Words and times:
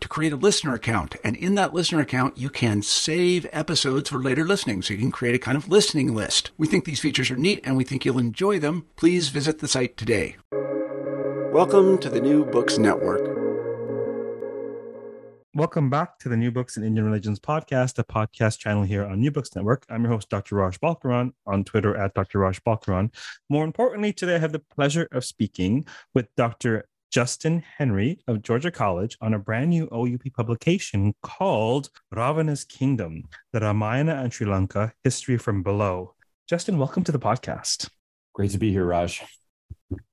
to 0.00 0.08
create 0.08 0.32
a 0.32 0.36
listener 0.36 0.74
account. 0.74 1.16
And 1.24 1.36
in 1.36 1.54
that 1.56 1.74
listener 1.74 2.00
account, 2.00 2.38
you 2.38 2.50
can 2.50 2.82
save 2.82 3.46
episodes 3.52 4.10
for 4.10 4.18
later 4.18 4.44
listening. 4.44 4.82
So 4.82 4.94
you 4.94 5.00
can 5.00 5.10
create 5.10 5.34
a 5.34 5.38
kind 5.38 5.56
of 5.56 5.68
listening 5.68 6.14
list. 6.14 6.50
We 6.56 6.66
think 6.66 6.84
these 6.84 7.00
features 7.00 7.30
are 7.30 7.36
neat 7.36 7.60
and 7.64 7.76
we 7.76 7.84
think 7.84 8.04
you'll 8.04 8.18
enjoy 8.18 8.58
them. 8.58 8.86
Please 8.96 9.28
visit 9.28 9.58
the 9.58 9.68
site 9.68 9.96
today. 9.96 10.36
Welcome 11.52 11.98
to 11.98 12.10
the 12.10 12.20
New 12.20 12.44
Books 12.44 12.78
Network. 12.78 13.38
Welcome 15.54 15.90
back 15.90 16.18
to 16.20 16.28
the 16.28 16.36
New 16.36 16.52
Books 16.52 16.76
in 16.76 16.84
Indian 16.84 17.06
Religions 17.06 17.40
podcast, 17.40 17.98
a 17.98 18.04
podcast 18.04 18.58
channel 18.58 18.84
here 18.84 19.04
on 19.04 19.18
New 19.18 19.32
Books 19.32 19.56
Network. 19.56 19.84
I'm 19.88 20.04
your 20.04 20.12
host, 20.12 20.28
Dr. 20.28 20.54
Raj 20.54 20.78
Balkaran, 20.78 21.32
on 21.46 21.64
Twitter 21.64 21.96
at 21.96 22.14
Dr. 22.14 22.38
Raj 22.38 22.62
Balkaran. 22.62 23.12
More 23.48 23.64
importantly, 23.64 24.12
today 24.12 24.36
I 24.36 24.38
have 24.38 24.52
the 24.52 24.60
pleasure 24.60 25.08
of 25.10 25.24
speaking 25.24 25.86
with 26.14 26.28
Dr. 26.36 26.86
Justin 27.10 27.64
Henry 27.78 28.20
of 28.28 28.42
Georgia 28.42 28.70
College 28.70 29.16
on 29.22 29.32
a 29.32 29.38
brand 29.38 29.70
new 29.70 29.88
OUP 29.90 30.30
publication 30.36 31.14
called 31.22 31.88
Ravana's 32.10 32.64
Kingdom, 32.64 33.24
the 33.52 33.60
Ramayana 33.60 34.16
and 34.16 34.32
Sri 34.32 34.46
Lanka 34.46 34.92
History 35.04 35.38
from 35.38 35.62
Below. 35.62 36.14
Justin, 36.46 36.76
welcome 36.76 37.04
to 37.04 37.12
the 37.12 37.18
podcast. 37.18 37.88
Great 38.34 38.50
to 38.50 38.58
be 38.58 38.70
here, 38.70 38.84
Raj. 38.84 39.22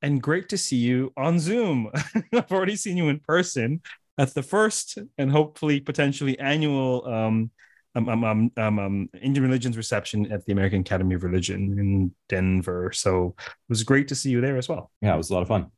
And 0.02 0.22
great 0.22 0.48
to 0.50 0.58
see 0.58 0.78
you 0.78 1.12
on 1.18 1.38
Zoom. 1.38 1.92
I've 2.34 2.52
already 2.52 2.78
seen 2.78 2.96
you 2.96 3.10
in 3.10 3.20
person 3.20 3.82
at 4.18 4.34
the 4.34 4.44
first 4.44 4.98
and 5.18 5.30
hopefully 5.30 5.82
potentially 5.82 6.40
annual 6.40 7.06
um, 7.08 7.52
um, 7.96 8.08
um, 8.08 8.24
um, 8.24 8.52
um, 8.56 8.80
um, 8.80 9.10
Indian 9.22 9.44
religions 9.44 9.76
reception 9.76 10.32
at 10.32 10.46
the 10.46 10.54
American 10.54 10.80
Academy 10.80 11.16
of 11.16 11.24
Religion 11.24 11.78
in 11.78 12.16
Denver. 12.30 12.92
So 12.94 13.36
it 13.38 13.70
was 13.70 13.84
great 13.84 14.08
to 14.10 14.16
see 14.16 14.30
you 14.30 14.40
there 14.40 14.58
as 14.58 14.70
well. 14.70 14.92
Yeah, 15.02 15.14
it 15.14 15.18
was 15.18 15.30
a 15.30 15.34
lot 15.34 15.42
of 15.42 15.50
fun. 15.50 15.72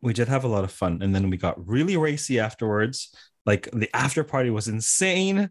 We 0.00 0.12
did 0.12 0.28
have 0.28 0.44
a 0.44 0.48
lot 0.48 0.64
of 0.64 0.72
fun. 0.72 1.00
And 1.02 1.14
then 1.14 1.30
we 1.30 1.36
got 1.36 1.66
really 1.66 1.96
racy 1.96 2.38
afterwards. 2.38 3.14
Like 3.46 3.68
the 3.72 3.88
after 3.94 4.24
party 4.24 4.50
was 4.50 4.68
insane. 4.68 5.50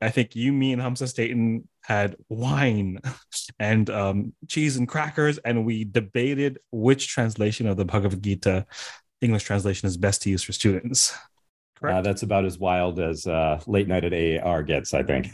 I 0.00 0.10
think 0.10 0.34
you, 0.34 0.52
me, 0.52 0.72
and 0.72 0.80
Hamsa 0.80 1.08
Stainton 1.08 1.68
had 1.82 2.16
wine 2.28 3.00
and 3.58 3.88
um, 3.90 4.32
cheese 4.48 4.76
and 4.76 4.88
crackers, 4.88 5.38
and 5.38 5.66
we 5.66 5.84
debated 5.84 6.58
which 6.70 7.08
translation 7.08 7.66
of 7.66 7.76
the 7.76 7.84
Bhagavad 7.84 8.22
Gita, 8.22 8.66
English 9.20 9.44
translation, 9.44 9.86
is 9.86 9.96
best 9.96 10.22
to 10.22 10.30
use 10.30 10.42
for 10.42 10.52
students. 10.52 11.14
Uh, 11.82 12.02
that's 12.02 12.22
about 12.22 12.44
as 12.44 12.58
wild 12.58 13.00
as 13.00 13.26
uh, 13.26 13.60
late 13.66 13.88
night 13.88 14.04
at 14.04 14.12
AAR 14.12 14.62
gets, 14.62 14.92
I 14.92 15.02
think. 15.02 15.32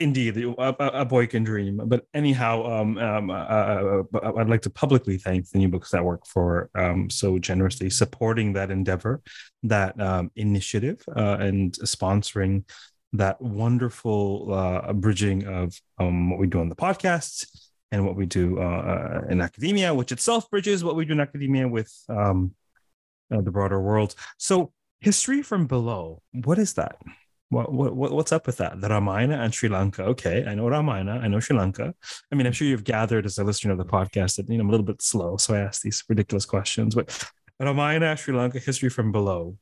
Indeed, 0.00 0.36
a, 0.36 1.00
a, 1.00 1.04
boy 1.04 1.26
can 1.26 1.44
dream. 1.44 1.80
But 1.84 2.06
anyhow, 2.14 2.64
um, 2.64 2.98
um, 2.98 3.30
uh, 3.30 3.34
uh, 3.34 4.02
uh, 4.14 4.32
I'd 4.36 4.48
like 4.48 4.62
to 4.62 4.70
publicly 4.70 5.18
thank 5.18 5.48
the 5.50 5.58
New 5.58 5.68
Books 5.68 5.92
Network 5.92 6.26
for 6.26 6.70
um, 6.74 7.10
so 7.10 7.38
generously 7.38 7.90
supporting 7.90 8.52
that 8.54 8.70
endeavor, 8.70 9.22
that 9.64 10.00
um, 10.00 10.30
initiative, 10.36 11.02
uh, 11.14 11.36
and 11.40 11.72
sponsoring 11.74 12.64
that 13.12 13.40
wonderful 13.40 14.52
uh, 14.52 14.92
bridging 14.92 15.46
of 15.46 15.80
um, 15.98 16.30
what 16.30 16.38
we 16.38 16.46
do 16.46 16.60
on 16.60 16.68
the 16.68 16.76
podcast 16.76 17.46
and 17.92 18.04
what 18.04 18.16
we 18.16 18.26
do 18.26 18.58
uh, 18.60 19.22
in 19.28 19.40
academia, 19.40 19.94
which 19.94 20.12
itself 20.12 20.50
bridges 20.50 20.84
what 20.84 20.96
we 20.96 21.04
do 21.04 21.12
in 21.12 21.20
academia 21.20 21.68
with 21.68 21.92
um, 22.08 22.54
the 23.30 23.50
broader 23.50 23.80
world. 23.80 24.14
So, 24.38 24.72
history 25.00 25.42
from 25.42 25.66
below, 25.66 26.22
what 26.32 26.58
is 26.58 26.74
that? 26.74 26.96
What, 27.48 27.72
what 27.72 27.94
what's 28.12 28.32
up 28.32 28.46
with 28.46 28.56
that? 28.56 28.80
The 28.80 28.88
Ramayana 28.88 29.36
and 29.36 29.54
Sri 29.54 29.68
Lanka. 29.68 30.02
Okay, 30.02 30.44
I 30.46 30.54
know 30.56 30.68
Ramayana. 30.68 31.20
I 31.22 31.28
know 31.28 31.38
Sri 31.38 31.56
Lanka. 31.56 31.94
I 32.32 32.34
mean, 32.34 32.46
I'm 32.46 32.52
sure 32.52 32.66
you've 32.66 32.82
gathered 32.82 33.24
as 33.24 33.38
a 33.38 33.44
listener 33.44 33.72
of 33.72 33.78
the 33.78 33.84
podcast 33.84 34.36
that 34.36 34.48
you 34.48 34.56
know 34.56 34.62
I'm 34.62 34.68
a 34.68 34.72
little 34.72 34.86
bit 34.86 35.00
slow, 35.00 35.36
so 35.36 35.54
I 35.54 35.60
ask 35.60 35.82
these 35.82 36.02
ridiculous 36.08 36.44
questions. 36.44 36.96
But 36.96 37.24
Ramayana, 37.60 38.16
Sri 38.16 38.34
Lanka, 38.34 38.58
history 38.58 38.88
from 38.88 39.12
below. 39.12 39.56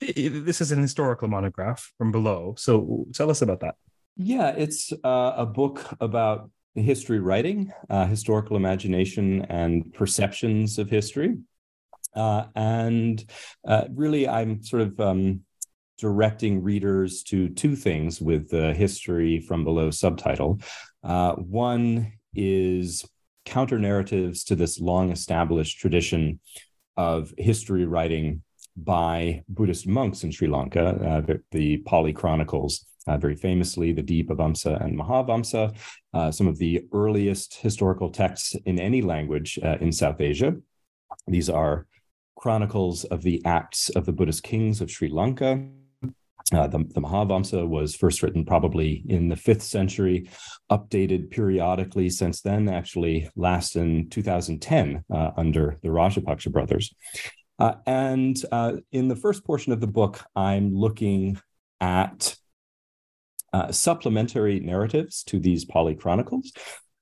This 0.00 0.60
is 0.60 0.72
an 0.72 0.80
historical 0.80 1.28
monograph 1.28 1.92
from 1.98 2.12
below. 2.12 2.54
So 2.58 3.06
tell 3.14 3.30
us 3.30 3.42
about 3.42 3.60
that. 3.60 3.76
Yeah, 4.16 4.48
it's 4.50 4.92
uh, 5.04 5.32
a 5.36 5.46
book 5.46 5.84
about 6.00 6.50
history 6.74 7.18
writing, 7.18 7.72
uh, 7.88 8.06
historical 8.06 8.56
imagination, 8.56 9.46
and 9.48 9.92
perceptions 9.94 10.78
of 10.78 10.90
history. 10.90 11.38
Uh, 12.14 12.44
and 12.54 13.24
uh, 13.66 13.84
really, 13.90 14.28
I'm 14.28 14.62
sort 14.62 14.82
of 14.82 15.00
um, 15.00 15.42
directing 16.00 16.62
readers 16.62 17.22
to 17.24 17.48
two 17.50 17.76
things 17.76 18.20
with 18.20 18.48
the 18.48 18.74
history 18.74 19.40
from 19.40 19.64
below 19.64 19.90
subtitle. 19.90 20.60
Uh, 21.04 21.34
one 21.34 22.12
is 22.34 23.04
counter 23.44 23.78
narratives 23.78 24.44
to 24.44 24.54
this 24.54 24.80
long 24.80 25.10
established 25.10 25.78
tradition 25.78 26.40
of 26.96 27.32
history 27.38 27.84
writing 27.84 28.42
by 28.76 29.42
Buddhist 29.48 29.86
monks 29.86 30.24
in 30.24 30.30
Sri 30.30 30.48
Lanka, 30.48 30.88
uh, 30.88 31.20
the, 31.20 31.42
the, 31.50 31.78
Pali 31.78 32.12
Chronicles. 32.12 32.86
Uh, 33.06 33.16
very 33.16 33.34
famously, 33.34 33.92
the 33.92 34.02
Dipavamsa 34.02 34.84
and 34.84 34.96
Mahavamsa, 34.96 35.74
uh, 36.12 36.30
some 36.30 36.46
of 36.46 36.58
the 36.58 36.82
earliest 36.92 37.54
historical 37.56 38.10
texts 38.10 38.54
in 38.66 38.78
any 38.78 39.00
language 39.02 39.58
uh, 39.64 39.78
in 39.80 39.90
South 39.90 40.20
Asia. 40.20 40.54
These 41.26 41.48
are 41.48 41.86
chronicles 42.36 43.04
of 43.04 43.22
the 43.22 43.42
acts 43.44 43.88
of 43.90 44.06
the 44.06 44.12
Buddhist 44.12 44.42
kings 44.42 44.80
of 44.80 44.90
Sri 44.90 45.08
Lanka, 45.08 45.66
uh, 46.52 46.66
the, 46.66 46.78
the 46.78 47.00
Mahavamsa 47.00 47.66
was 47.66 47.94
first 47.94 48.22
written 48.22 48.44
probably 48.44 49.02
in 49.08 49.28
the 49.28 49.36
fifth 49.36 49.62
century, 49.62 50.28
updated 50.70 51.30
periodically 51.30 52.10
since 52.10 52.40
then, 52.40 52.68
actually 52.68 53.28
last 53.36 53.76
in 53.76 54.08
2010 54.10 55.04
uh, 55.12 55.30
under 55.36 55.76
the 55.82 55.88
Rajapaksa 55.88 56.50
brothers. 56.50 56.92
Uh, 57.58 57.74
and 57.86 58.42
uh, 58.50 58.72
in 58.90 59.08
the 59.08 59.16
first 59.16 59.44
portion 59.44 59.72
of 59.72 59.80
the 59.80 59.86
book, 59.86 60.24
I'm 60.34 60.74
looking 60.74 61.38
at 61.80 62.34
uh, 63.52 63.70
supplementary 63.70 64.60
narratives 64.60 65.22
to 65.24 65.38
these 65.38 65.64
Pali 65.64 65.94
Chronicles, 65.94 66.52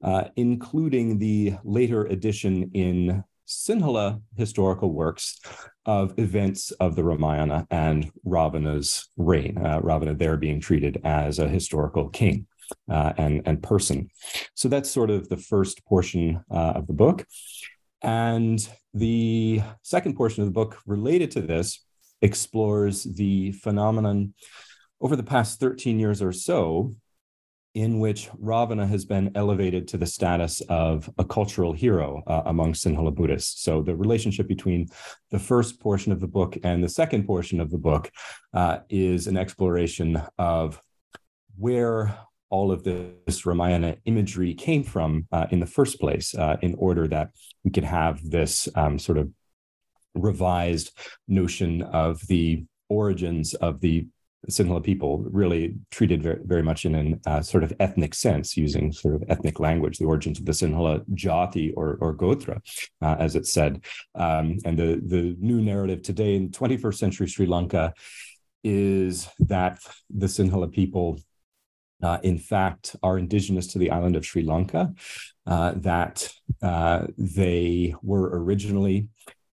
uh, 0.02 0.24
including 0.36 1.18
the 1.18 1.54
later 1.64 2.04
edition 2.06 2.70
in 2.74 3.22
Sinhala 3.48 4.20
historical 4.36 4.92
works 4.92 5.40
of 5.86 6.18
events 6.18 6.70
of 6.72 6.96
the 6.96 7.02
Ramayana 7.02 7.66
and 7.70 8.10
Ravana's 8.24 9.08
reign, 9.16 9.56
uh, 9.58 9.80
Ravana 9.80 10.14
there 10.14 10.36
being 10.36 10.60
treated 10.60 11.00
as 11.02 11.38
a 11.38 11.48
historical 11.48 12.10
king 12.10 12.46
uh, 12.90 13.14
and, 13.16 13.42
and 13.46 13.62
person. 13.62 14.10
So 14.54 14.68
that's 14.68 14.90
sort 14.90 15.10
of 15.10 15.28
the 15.28 15.38
first 15.38 15.84
portion 15.86 16.44
uh, 16.50 16.72
of 16.76 16.86
the 16.86 16.92
book. 16.92 17.26
And 18.02 18.66
the 18.92 19.62
second 19.82 20.14
portion 20.14 20.42
of 20.42 20.48
the 20.48 20.52
book 20.52 20.78
related 20.86 21.30
to 21.32 21.40
this 21.40 21.84
explores 22.20 23.04
the 23.04 23.52
phenomenon 23.52 24.34
over 25.00 25.16
the 25.16 25.22
past 25.22 25.58
13 25.58 25.98
years 25.98 26.20
or 26.20 26.32
so 26.32 26.94
in 27.74 28.00
which 28.00 28.28
Ravana 28.38 28.86
has 28.86 29.04
been 29.04 29.30
elevated 29.34 29.86
to 29.88 29.98
the 29.98 30.06
status 30.06 30.60
of 30.68 31.08
a 31.18 31.24
cultural 31.24 31.72
hero 31.72 32.22
uh, 32.26 32.42
among 32.46 32.72
Sinhala 32.72 33.14
Buddhists. 33.14 33.62
So 33.62 33.82
the 33.82 33.94
relationship 33.94 34.48
between 34.48 34.88
the 35.30 35.38
first 35.38 35.78
portion 35.80 36.10
of 36.10 36.20
the 36.20 36.26
book 36.26 36.56
and 36.64 36.82
the 36.82 36.88
second 36.88 37.24
portion 37.26 37.60
of 37.60 37.70
the 37.70 37.78
book 37.78 38.10
uh, 38.54 38.78
is 38.88 39.26
an 39.26 39.36
exploration 39.36 40.20
of 40.38 40.80
where 41.56 42.18
all 42.50 42.72
of 42.72 42.82
this 42.82 43.44
Ramayana 43.44 43.96
imagery 44.06 44.54
came 44.54 44.82
from 44.82 45.26
uh, 45.32 45.46
in 45.50 45.60
the 45.60 45.66
first 45.66 46.00
place, 46.00 46.34
uh, 46.34 46.56
in 46.62 46.74
order 46.76 47.06
that 47.08 47.30
we 47.64 47.70
could 47.70 47.84
have 47.84 48.18
this 48.28 48.68
um, 48.74 48.98
sort 48.98 49.18
of 49.18 49.30
revised 50.14 50.96
notion 51.26 51.82
of 51.82 52.26
the 52.26 52.64
origins 52.88 53.54
of 53.54 53.80
the 53.80 54.06
Sinhala 54.50 54.82
people, 54.82 55.18
really 55.30 55.74
treated 55.90 56.22
very, 56.22 56.40
very 56.44 56.62
much 56.62 56.84
in 56.84 57.20
a 57.26 57.30
uh, 57.30 57.42
sort 57.42 57.64
of 57.64 57.72
ethnic 57.80 58.14
sense, 58.14 58.56
using 58.56 58.92
sort 58.92 59.14
of 59.14 59.24
ethnic 59.28 59.60
language, 59.60 59.98
the 59.98 60.04
origins 60.06 60.38
of 60.38 60.46
the 60.46 60.52
Sinhala 60.52 61.04
Jati 61.14 61.72
or, 61.76 61.98
or 62.00 62.14
Gotra, 62.14 62.60
uh, 63.02 63.16
as 63.18 63.36
it's 63.36 63.52
said. 63.52 63.84
Um, 64.14 64.58
and 64.64 64.78
the, 64.78 65.00
the 65.04 65.36
new 65.40 65.60
narrative 65.60 66.02
today 66.02 66.36
in 66.36 66.50
21st 66.50 66.94
century 66.94 67.26
Sri 67.26 67.46
Lanka 67.46 67.92
is 68.62 69.28
that 69.40 69.80
the 70.10 70.26
Sinhala 70.26 70.72
people 70.72 71.18
uh, 72.02 72.18
in 72.22 72.38
fact, 72.38 72.94
are 73.02 73.18
indigenous 73.18 73.66
to 73.68 73.78
the 73.78 73.90
island 73.90 74.16
of 74.16 74.24
Sri 74.24 74.42
Lanka, 74.42 74.94
uh, 75.46 75.72
that 75.76 76.30
uh, 76.62 77.06
they 77.16 77.94
were 78.02 78.40
originally 78.40 79.08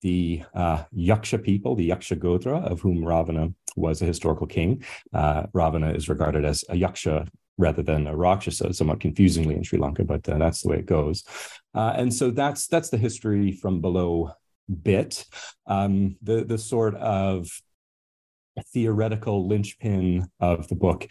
the 0.01 0.43
uh, 0.53 0.83
Yaksha 0.95 1.41
people, 1.43 1.75
the 1.75 1.89
Yaksha 1.89 2.17
Gotra, 2.17 2.63
of 2.63 2.81
whom 2.81 3.03
Ravana 3.03 3.49
was 3.75 4.01
a 4.01 4.05
historical 4.05 4.47
king. 4.47 4.83
Uh, 5.13 5.43
Ravana 5.53 5.91
is 5.91 6.09
regarded 6.09 6.45
as 6.45 6.63
a 6.69 6.75
Yaksha 6.75 7.27
rather 7.57 7.83
than 7.83 8.07
a 8.07 8.15
Rakshasa, 8.15 8.73
somewhat 8.73 8.99
confusingly 8.99 9.55
in 9.55 9.63
Sri 9.63 9.77
Lanka, 9.77 10.03
but 10.03 10.27
uh, 10.27 10.37
that's 10.37 10.61
the 10.61 10.69
way 10.69 10.79
it 10.79 10.85
goes. 10.85 11.23
and 11.73 12.13
so 12.13 12.31
that's 12.31 12.67
that's 12.67 12.89
the 12.89 12.97
history 12.97 13.51
from 13.51 13.81
below 13.81 14.31
bit. 14.83 15.25
Um, 15.67 16.17
the 16.21 16.43
the 16.43 16.57
sort 16.57 16.95
of 16.95 17.49
theoretical 18.73 19.47
linchpin 19.47 20.27
of 20.39 20.67
the 20.67 20.75
book 20.75 21.07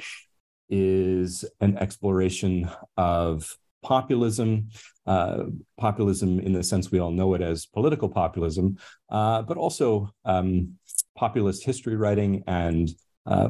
is 0.69 1.45
an 1.61 1.77
exploration 1.79 2.71
of 2.97 3.57
populism, 3.83 4.69
uh, 5.07 5.45
populism 5.79 6.41
in 6.41 6.53
the 6.53 6.63
sense 6.63 6.91
we 6.91 6.99
all 6.99 7.11
know 7.11 7.35
it 7.35 7.43
as 7.43 7.67
political 7.67 8.09
populism, 8.09 8.79
uh, 9.11 9.43
but 9.43 9.57
also 9.57 10.11
um, 10.25 10.77
populist 11.17 11.65
history 11.65 11.97
writing 11.97 12.45
and 12.47 12.91
uh, 13.27 13.49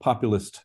populist 0.00 0.64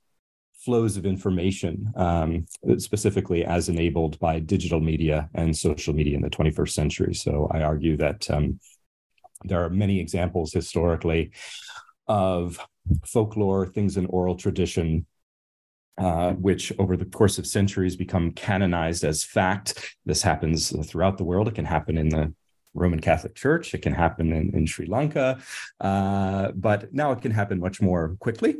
flows 0.65 0.97
of 0.97 1.05
information, 1.05 1.91
um, 1.95 2.45
specifically 2.77 3.45
as 3.45 3.69
enabled 3.69 4.17
by 4.19 4.39
digital 4.39 4.79
media 4.79 5.29
and 5.35 5.55
social 5.55 5.93
media 5.93 6.15
in 6.15 6.21
the 6.21 6.29
21st 6.29 6.71
century. 6.71 7.13
So 7.13 7.47
I 7.51 7.61
argue 7.61 7.97
that 7.97 8.29
um, 8.31 8.59
there 9.43 9.63
are 9.63 9.69
many 9.69 9.99
examples 9.99 10.53
historically 10.53 11.31
of 12.07 12.59
folklore, 13.05 13.67
things 13.67 13.97
in 13.97 14.05
oral 14.07 14.35
tradition 14.35 15.05
uh, 15.97 16.33
which 16.33 16.73
over 16.79 16.97
the 16.97 17.05
course 17.05 17.37
of 17.37 17.47
centuries 17.47 17.95
become 17.95 18.31
canonized 18.31 19.03
as 19.03 19.23
fact. 19.23 19.95
This 20.05 20.21
happens 20.21 20.73
throughout 20.87 21.17
the 21.17 21.23
world. 21.23 21.47
It 21.47 21.55
can 21.55 21.65
happen 21.65 21.97
in 21.97 22.09
the 22.09 22.33
Roman 22.73 22.99
Catholic 22.99 23.35
Church. 23.35 23.73
It 23.73 23.81
can 23.81 23.93
happen 23.93 24.33
in, 24.33 24.53
in 24.53 24.65
Sri 24.65 24.85
Lanka, 24.85 25.39
uh, 25.79 26.51
but 26.53 26.93
now 26.93 27.11
it 27.11 27.21
can 27.21 27.31
happen 27.31 27.59
much 27.59 27.81
more 27.81 28.17
quickly. 28.19 28.57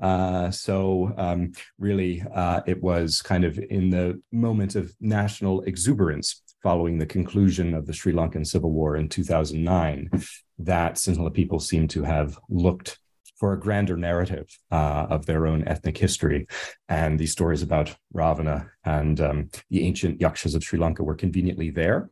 Uh, 0.00 0.50
so, 0.50 1.12
um, 1.16 1.52
really, 1.78 2.22
uh, 2.34 2.60
it 2.66 2.82
was 2.82 3.22
kind 3.22 3.44
of 3.44 3.58
in 3.58 3.90
the 3.90 4.20
moment 4.30 4.76
of 4.76 4.94
national 5.00 5.62
exuberance 5.62 6.42
following 6.62 6.98
the 6.98 7.06
conclusion 7.06 7.74
of 7.74 7.86
the 7.86 7.92
Sri 7.92 8.12
Lankan 8.12 8.46
Civil 8.46 8.72
War 8.72 8.96
in 8.96 9.08
2009 9.08 10.10
that 10.58 10.94
Sinhala 10.94 11.32
people 11.32 11.60
seem 11.60 11.88
to 11.88 12.02
have 12.02 12.38
looked 12.48 12.98
for 13.36 13.52
a 13.52 13.60
grander 13.60 13.96
narrative 13.96 14.46
uh, 14.70 15.06
of 15.10 15.26
their 15.26 15.46
own 15.46 15.66
ethnic 15.66 15.98
history. 15.98 16.46
And 16.88 17.18
these 17.18 17.32
stories 17.32 17.62
about 17.62 17.94
Ravana 18.12 18.70
and 18.84 19.20
um, 19.20 19.50
the 19.70 19.86
ancient 19.86 20.20
yakshas 20.20 20.54
of 20.54 20.64
Sri 20.64 20.78
Lanka 20.78 21.04
were 21.04 21.14
conveniently 21.14 21.70
there 21.70 22.10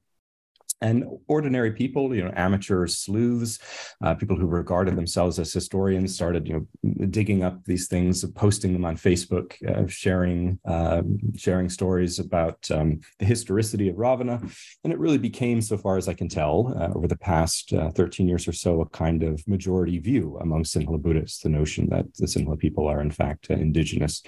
and 0.84 1.04
ordinary 1.28 1.72
people, 1.72 2.14
you 2.14 2.22
know, 2.22 2.32
amateur 2.36 2.86
sleuths, 2.86 3.58
uh, 4.04 4.14
people 4.14 4.36
who 4.36 4.46
regarded 4.46 4.96
themselves 4.96 5.38
as 5.38 5.50
historians, 5.50 6.14
started, 6.14 6.46
you 6.46 6.54
know, 6.54 7.06
digging 7.06 7.42
up 7.42 7.64
these 7.64 7.88
things, 7.88 8.22
posting 8.32 8.74
them 8.74 8.84
on 8.84 8.94
Facebook, 8.96 9.48
uh, 9.66 9.86
sharing 9.86 10.58
uh, 10.66 11.02
sharing 11.36 11.70
stories 11.70 12.18
about 12.18 12.70
um, 12.70 13.00
the 13.18 13.24
historicity 13.24 13.88
of 13.88 13.96
Ravana, 13.96 14.38
and 14.84 14.92
it 14.92 14.98
really 14.98 15.18
became, 15.18 15.62
so 15.62 15.78
far 15.78 15.96
as 15.96 16.06
I 16.06 16.14
can 16.14 16.28
tell, 16.28 16.74
uh, 16.78 16.90
over 16.94 17.08
the 17.08 17.16
past 17.16 17.72
uh, 17.72 17.90
13 17.90 18.28
years 18.28 18.46
or 18.46 18.52
so, 18.52 18.82
a 18.82 18.88
kind 18.90 19.22
of 19.22 19.42
majority 19.48 19.98
view 19.98 20.38
among 20.42 20.64
Sinhala 20.64 21.00
Buddhists, 21.00 21.40
the 21.40 21.48
notion 21.48 21.88
that 21.88 22.12
the 22.16 22.26
Sinhala 22.26 22.58
people 22.58 22.86
are 22.88 23.00
in 23.00 23.10
fact 23.10 23.48
indigenous 23.48 24.22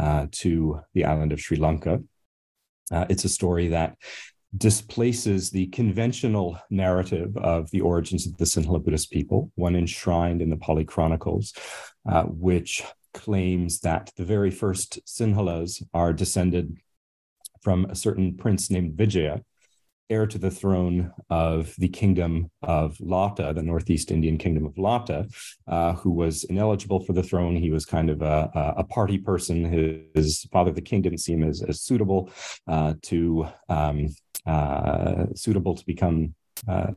uh, 0.00 0.26
to 0.32 0.80
the 0.94 1.04
island 1.04 1.32
of 1.32 1.40
Sri 1.40 1.58
Lanka. 1.58 2.00
it's 2.90 3.24
a 3.24 3.28
story 3.28 3.68
that 3.68 3.96
displaces 4.56 5.50
the 5.50 5.66
conventional 5.68 6.58
narrative 6.70 7.36
of 7.36 7.70
the 7.70 7.80
origins 7.80 8.26
of 8.26 8.36
the 8.36 8.44
Sinhala 8.44 8.82
Buddhist 8.82 9.10
people, 9.10 9.52
one 9.54 9.76
enshrined 9.76 10.42
in 10.42 10.50
the 10.50 10.56
Pali 10.56 10.84
Chronicles, 10.84 11.52
uh, 12.08 12.24
which 12.24 12.82
claims 13.14 13.80
that 13.80 14.10
the 14.16 14.24
very 14.24 14.50
first 14.50 14.98
Sinhalas 15.06 15.82
are 15.94 16.12
descended 16.12 16.76
from 17.62 17.84
a 17.86 17.94
certain 17.94 18.36
prince 18.36 18.70
named 18.70 18.94
Vijaya, 18.94 19.42
heir 20.08 20.26
to 20.26 20.38
the 20.38 20.50
throne 20.50 21.12
of 21.30 21.72
the 21.78 21.88
kingdom 21.88 22.50
of 22.62 22.96
Lata, 23.00 23.52
the 23.54 23.62
Northeast 23.62 24.10
Indian 24.10 24.38
kingdom 24.38 24.66
of 24.66 24.76
Lata, 24.76 25.28
uh, 25.68 25.92
who 25.92 26.10
was 26.10 26.42
ineligible 26.44 27.04
for 27.04 27.12
the 27.12 27.22
throne. 27.22 27.54
He 27.54 27.70
was 27.70 27.86
kind 27.86 28.10
of 28.10 28.20
a, 28.20 28.50
a 28.76 28.84
party 28.84 29.18
person. 29.18 29.64
His, 29.64 30.00
his, 30.14 30.42
father, 30.52 30.72
the 30.72 30.82
king, 30.82 31.02
didn't 31.02 31.18
seem 31.18 31.44
as, 31.44 31.62
as 31.62 31.82
suitable 31.82 32.30
uh, 32.66 32.94
to 33.02 33.46
um, 33.68 34.08
uh, 34.46 35.26
suitable 35.34 35.74
to 35.74 35.84
become 35.86 36.34
uh, 36.68 36.92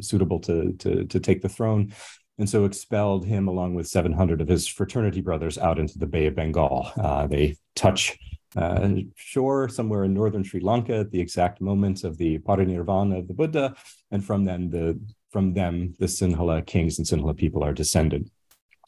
suitable 0.00 0.38
to, 0.40 0.72
to 0.74 1.04
to 1.04 1.20
take 1.20 1.42
the 1.42 1.48
throne 1.48 1.92
and 2.38 2.48
so 2.48 2.64
expelled 2.64 3.24
him 3.26 3.48
along 3.48 3.74
with 3.74 3.88
700 3.88 4.40
of 4.40 4.48
his 4.48 4.66
fraternity 4.66 5.20
brothers 5.20 5.58
out 5.58 5.78
into 5.78 5.98
the 5.98 6.06
Bay 6.06 6.26
of 6.26 6.36
Bengal. 6.36 6.90
Uh, 6.96 7.26
they 7.26 7.56
touch 7.74 8.16
uh, 8.56 8.88
shore 9.16 9.68
somewhere 9.68 10.04
in 10.04 10.14
northern 10.14 10.44
Sri 10.44 10.60
Lanka 10.60 10.98
at 10.98 11.10
the 11.10 11.20
exact 11.20 11.60
moment 11.60 12.04
of 12.04 12.16
the 12.16 12.38
parinirvana 12.38 13.18
of 13.18 13.28
the 13.28 13.34
Buddha, 13.34 13.74
and 14.10 14.24
from 14.24 14.44
then 14.44 14.70
the 14.70 14.98
from 15.30 15.52
them 15.52 15.94
the 15.98 16.06
Sinhala 16.06 16.64
kings 16.64 16.98
and 16.98 17.06
Sinhala 17.06 17.36
people 17.36 17.62
are 17.62 17.74
descended. 17.74 18.30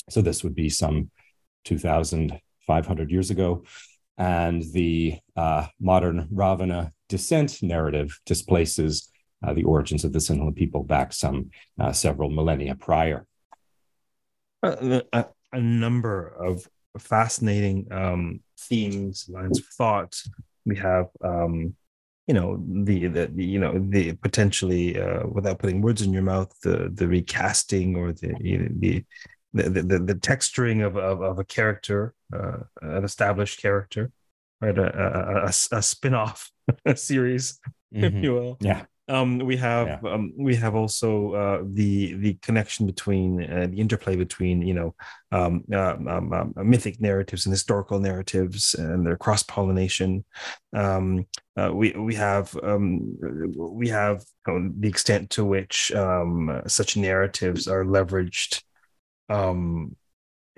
So 0.09 0.23
this 0.23 0.43
would 0.43 0.55
be 0.55 0.71
some 0.71 1.11
2,500 1.64 3.11
years 3.11 3.31
ago, 3.31 3.64
and 4.17 4.62
the 4.73 5.19
uh, 5.37 5.67
modern 5.79 6.29
Ravana 6.31 6.93
descent 7.11 7.62
narrative 7.62 8.19
displaces 8.25 9.11
uh, 9.47 9.52
the 9.52 9.64
origins 9.64 10.05
of 10.05 10.12
the 10.12 10.19
Sinhala 10.19 10.55
people 10.55 10.83
back 10.83 11.12
some 11.12 11.50
uh, 11.79 11.93
several 11.93 12.31
millennia 12.31 12.75
prior. 12.75 13.26
Uh, 14.62 15.00
a, 15.12 15.25
a 15.52 15.61
number 15.61 16.29
of 16.29 16.67
fascinating 16.99 17.87
um, 17.90 18.40
themes, 18.59 19.26
lines 19.29 19.59
of 19.59 19.67
thought. 19.79 20.14
We 20.64 20.76
have, 20.76 21.09
um, 21.25 21.75
you 22.26 22.35
know, 22.35 22.62
the, 22.85 23.07
the, 23.09 23.31
you 23.55 23.59
know 23.59 23.75
the 23.79 24.12
potentially 24.12 25.00
uh, 25.00 25.26
without 25.26 25.59
putting 25.59 25.81
words 25.81 26.02
in 26.02 26.12
your 26.12 26.23
mouth, 26.23 26.52
the 26.62 26.90
the 26.93 27.09
recasting 27.09 27.97
or 27.97 28.12
the 28.12 28.35
the 28.79 29.05
the 29.52 29.83
the, 29.83 29.99
the 29.99 30.14
texturing 30.14 30.87
of, 30.87 30.97
of, 30.97 31.23
of 31.23 31.38
a 31.38 31.45
character, 31.45 32.14
uh, 32.33 32.59
an 32.83 33.05
established 33.05 33.61
character, 33.61 34.12
right? 34.61 34.79
A, 34.79 34.88
a, 35.05 35.47
a, 35.47 35.79
a 35.79 35.83
spin-off 35.83 36.52
series, 36.95 37.59
mm-hmm. 37.95 38.05
if 38.05 38.25
you 38.25 38.33
will. 38.33 38.57
Yeah. 38.61 38.85
Um, 39.11 39.39
we 39.39 39.57
have 39.57 39.89
yeah. 39.89 40.12
um, 40.12 40.33
we 40.39 40.55
have 40.55 40.77
also 40.77 41.33
uh, 41.33 41.62
the 41.65 42.15
the 42.15 42.35
connection 42.43 42.87
between 42.87 43.43
uh, 43.43 43.67
the 43.69 43.81
interplay 43.81 44.15
between 44.15 44.62
you 44.62 44.73
know 44.73 44.95
um, 45.33 45.65
uh, 45.73 45.95
um, 45.95 46.33
um, 46.33 46.55
mythic 46.57 47.00
narratives 47.00 47.45
and 47.45 47.53
historical 47.53 47.99
narratives 47.99 48.75
and 48.75 49.05
their 49.05 49.17
cross 49.17 49.43
pollination. 49.43 50.25
Um, 50.77 51.27
uh, 51.57 51.73
we 51.75 51.91
we 51.93 52.15
have 52.15 52.55
we 52.55 53.89
have 53.89 54.25
the 54.47 54.89
extent 54.89 55.31
to 55.31 55.45
which 55.45 55.91
such 56.69 56.97
narratives 56.97 57.67
are 57.67 57.85
leveraged 57.85 58.62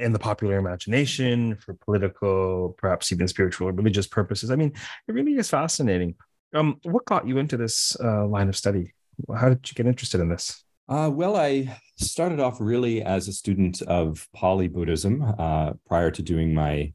in 0.02 0.12
the 0.12 0.18
popular 0.18 0.58
imagination 0.58 1.56
for 1.56 1.74
political, 1.74 2.74
perhaps 2.78 3.12
even 3.12 3.28
spiritual 3.28 3.68
or 3.68 3.72
religious 3.72 4.06
purposes. 4.06 4.50
I 4.50 4.56
mean, 4.56 4.72
it 5.08 5.12
really 5.12 5.36
is 5.36 5.48
fascinating. 5.48 6.14
Um, 6.54 6.78
what 6.82 7.04
got 7.06 7.26
you 7.26 7.38
into 7.38 7.56
this 7.56 7.96
uh, 8.02 8.26
line 8.26 8.48
of 8.48 8.56
study? 8.56 8.92
How 9.34 9.48
did 9.48 9.70
you 9.70 9.74
get 9.74 9.86
interested 9.86 10.20
in 10.20 10.28
this? 10.28 10.64
Uh, 10.88 11.10
well, 11.12 11.36
I 11.36 11.78
started 11.96 12.40
off 12.40 12.60
really 12.60 13.02
as 13.02 13.28
a 13.28 13.32
student 13.32 13.80
of 13.82 14.28
Pali 14.34 14.68
Buddhism 14.68 15.22
uh, 15.38 15.72
prior 15.86 16.10
to 16.10 16.22
doing 16.22 16.52
my 16.52 16.92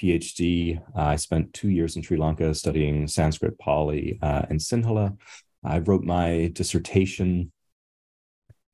PhD, 0.00 0.78
uh, 0.96 1.00
I 1.00 1.16
spent 1.16 1.52
two 1.52 1.68
years 1.68 1.96
in 1.96 2.02
Sri 2.02 2.16
Lanka 2.16 2.54
studying 2.54 3.06
Sanskrit, 3.06 3.58
Pali, 3.58 4.18
uh, 4.22 4.42
and 4.48 4.58
Sinhala. 4.58 5.16
I 5.64 5.80
wrote 5.80 6.04
my 6.04 6.50
dissertation 6.54 7.52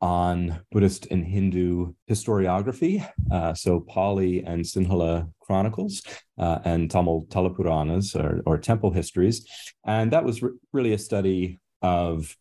on 0.01 0.61
Buddhist 0.71 1.07
and 1.11 1.25
Hindu 1.25 1.95
historiography, 2.11 3.09
uh, 3.31 3.55
so 3.55 3.81
Pali 3.81 4.45
and 4.45 4.65
Sinhala 4.65 5.31
chronicles 5.41 6.03
uh, 6.39 6.59
and 6.65 6.91
Tamil 6.91 7.27
Talapuranas 7.29 8.15
or, 8.15 8.43
or 8.45 8.59
temple 8.59 8.91
histories. 8.91 9.47
And 9.85 10.13
that 10.13 10.25
was 10.25 10.43
re- 10.43 10.53
really 10.73 10.93
a 10.93 10.99
study 10.99 11.59
of 11.83 12.37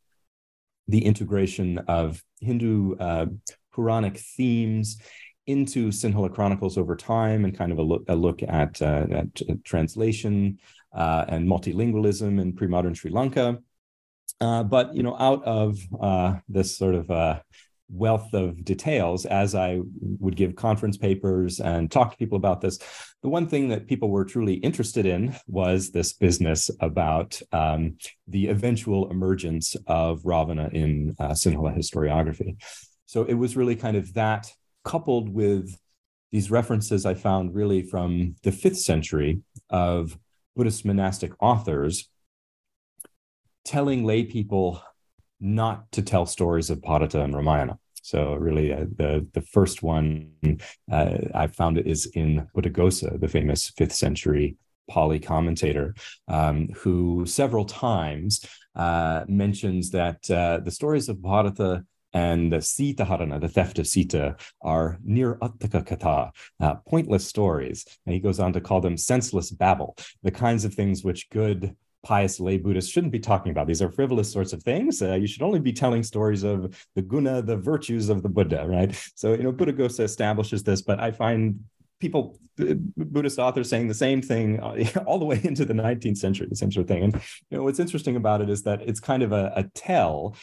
the 0.87 1.03
integration 1.05 1.79
of 1.87 2.21
Hindu 2.41 2.95
uh, 2.97 3.27
Puranic 3.73 4.17
themes 4.17 4.99
into 5.47 5.89
Sinhala 5.89 6.33
chronicles 6.33 6.77
over 6.77 6.95
time 6.95 7.45
and 7.45 7.57
kind 7.57 7.71
of 7.71 7.77
a 7.77 7.83
look, 7.83 8.03
a 8.07 8.15
look 8.15 8.41
at, 8.43 8.81
uh, 8.81 9.05
at 9.11 9.63
translation 9.63 10.59
uh, 10.93 11.25
and 11.27 11.47
multilingualism 11.47 12.41
in 12.41 12.53
pre-modern 12.53 12.93
Sri 12.93 13.11
Lanka. 13.11 13.59
Uh, 14.41 14.63
but 14.63 14.95
you 14.95 15.03
know, 15.03 15.15
out 15.17 15.43
of 15.43 15.77
uh, 15.99 16.35
this 16.49 16.77
sort 16.77 16.95
of 16.95 17.09
uh, 17.09 17.39
wealth 17.89 18.33
of 18.33 18.63
details, 18.65 19.25
as 19.25 19.55
I 19.55 19.79
would 20.01 20.35
give 20.35 20.55
conference 20.55 20.97
papers 20.97 21.59
and 21.59 21.89
talk 21.89 22.11
to 22.11 22.17
people 22.17 22.37
about 22.37 22.61
this, 22.61 22.79
the 23.21 23.29
one 23.29 23.47
thing 23.47 23.69
that 23.69 23.87
people 23.87 24.09
were 24.09 24.25
truly 24.25 24.55
interested 24.55 25.05
in 25.05 25.35
was 25.47 25.91
this 25.91 26.13
business 26.13 26.69
about 26.79 27.39
um, 27.51 27.97
the 28.27 28.47
eventual 28.47 29.09
emergence 29.09 29.75
of 29.87 30.25
Ravana 30.25 30.69
in 30.73 31.15
uh, 31.19 31.29
Sinhala 31.29 31.75
historiography. 31.75 32.61
So 33.05 33.23
it 33.23 33.35
was 33.35 33.55
really 33.55 33.75
kind 33.75 33.97
of 33.97 34.13
that 34.15 34.51
coupled 34.83 35.29
with 35.29 35.77
these 36.31 36.51
references 36.51 37.05
I 37.05 37.13
found 37.13 37.55
really 37.55 37.81
from 37.81 38.35
the 38.43 38.51
fifth 38.51 38.79
century 38.79 39.41
of 39.69 40.17
Buddhist 40.55 40.85
monastic 40.85 41.31
authors 41.39 42.09
telling 43.65 44.05
lay 44.05 44.23
people 44.23 44.81
not 45.39 45.91
to 45.91 46.01
tell 46.01 46.25
stories 46.25 46.69
of 46.69 46.81
Bharata 46.81 47.21
and 47.21 47.35
Ramayana. 47.35 47.77
So 48.01 48.35
really, 48.35 48.71
uh, 48.71 48.85
the 48.95 49.27
the 49.33 49.41
first 49.41 49.81
one 49.81 50.31
uh, 50.91 51.17
I 51.33 51.47
found 51.47 51.77
it 51.77 51.87
is 51.87 52.05
in 52.05 52.47
Buddhaghosa, 52.55 53.19
the 53.19 53.27
famous 53.27 53.69
fifth 53.69 53.93
century 53.93 54.57
Pali 54.87 55.19
commentator, 55.19 55.95
um, 56.27 56.69
who 56.77 57.25
several 57.25 57.65
times 57.65 58.45
uh, 58.75 59.25
mentions 59.27 59.89
that 59.91 60.29
uh, 60.29 60.59
the 60.59 60.71
stories 60.71 61.09
of 61.09 61.21
Bharata 61.21 61.83
and 62.13 62.53
the 62.53 62.61
Sita 62.61 63.03
Harana, 63.03 63.41
the 63.41 63.49
theft 63.49 63.79
of 63.79 63.87
Sita, 63.87 64.37
are 64.61 64.97
niraarthaka 65.05 65.85
katha, 65.85 66.31
uh, 66.61 66.75
pointless 66.87 67.27
stories. 67.27 67.85
And 68.05 68.13
he 68.13 68.21
goes 68.21 68.39
on 68.39 68.53
to 68.53 68.61
call 68.61 68.79
them 68.81 68.97
senseless 68.97 69.51
babble, 69.51 69.97
the 70.23 70.31
kinds 70.31 70.63
of 70.63 70.73
things 70.73 71.03
which 71.03 71.29
good 71.29 71.75
pious 72.05 72.39
lay 72.39 72.57
Buddhists 72.57 72.91
shouldn't 72.91 73.11
be 73.11 73.19
talking 73.19 73.51
about. 73.51 73.67
These 73.67 73.81
are 73.81 73.89
frivolous 73.89 74.31
sorts 74.31 74.53
of 74.53 74.63
things. 74.63 75.01
Uh, 75.01 75.15
you 75.15 75.27
should 75.27 75.41
only 75.41 75.59
be 75.59 75.73
telling 75.73 76.03
stories 76.03 76.43
of 76.43 76.87
the 76.95 77.01
guna, 77.01 77.41
the 77.41 77.57
virtues 77.57 78.09
of 78.09 78.21
the 78.21 78.29
Buddha, 78.29 78.65
right? 78.67 78.95
So, 79.15 79.33
you 79.33 79.43
know, 79.43 79.51
Buddhaghosa 79.51 80.03
establishes 80.03 80.63
this, 80.63 80.81
but 80.81 80.99
I 80.99 81.11
find 81.11 81.61
people, 81.99 82.39
uh, 82.61 82.75
Buddhist 82.95 83.39
authors 83.39 83.69
saying 83.69 83.87
the 83.87 83.93
same 83.95 84.21
thing 84.21 84.59
uh, 84.59 84.85
all 85.07 85.17
the 85.17 85.25
way 85.25 85.41
into 85.43 85.65
the 85.65 85.73
19th 85.73 86.17
century, 86.17 86.47
the 86.47 86.55
same 86.55 86.71
sort 86.71 86.83
of 86.83 86.87
thing. 86.87 87.03
And, 87.03 87.13
you 87.49 87.57
know, 87.57 87.63
what's 87.63 87.79
interesting 87.79 88.15
about 88.15 88.41
it 88.41 88.49
is 88.49 88.61
that 88.63 88.83
it's 88.83 88.99
kind 88.99 89.23
of 89.23 89.31
a, 89.31 89.51
a 89.55 89.63
tell 89.73 90.35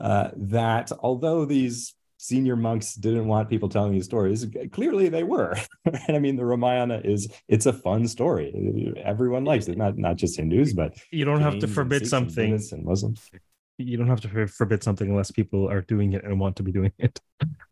uh, 0.00 0.30
that 0.34 0.90
although 1.00 1.44
these 1.44 1.94
senior 2.22 2.54
monks 2.54 2.94
didn't 2.94 3.26
want 3.26 3.50
people 3.50 3.68
telling 3.68 3.90
these 3.90 4.04
stories. 4.04 4.46
Clearly, 4.70 5.08
they 5.08 5.24
were. 5.24 5.56
and 5.84 6.16
I 6.16 6.20
mean, 6.20 6.36
the 6.36 6.44
Ramayana 6.44 7.00
is 7.02 7.28
it's 7.48 7.66
a 7.66 7.72
fun 7.72 8.06
story. 8.06 8.94
Everyone 9.04 9.44
likes 9.44 9.66
it, 9.66 9.76
not 9.76 9.98
not 9.98 10.16
just 10.16 10.36
Hindus, 10.36 10.72
but 10.72 10.96
you 11.10 11.24
don't 11.24 11.40
have 11.40 11.58
to 11.58 11.66
forbid 11.66 12.06
something 12.06 12.52
and, 12.52 12.62
and 12.72 12.84
Muslims. 12.84 13.28
You 13.76 13.96
don't 13.96 14.06
have 14.06 14.20
to 14.20 14.46
forbid 14.46 14.84
something 14.84 15.10
unless 15.10 15.32
people 15.32 15.68
are 15.68 15.80
doing 15.80 16.12
it 16.12 16.22
and 16.24 16.38
want 16.38 16.56
to 16.56 16.62
be 16.62 16.70
doing 16.70 16.92
it. 16.98 17.18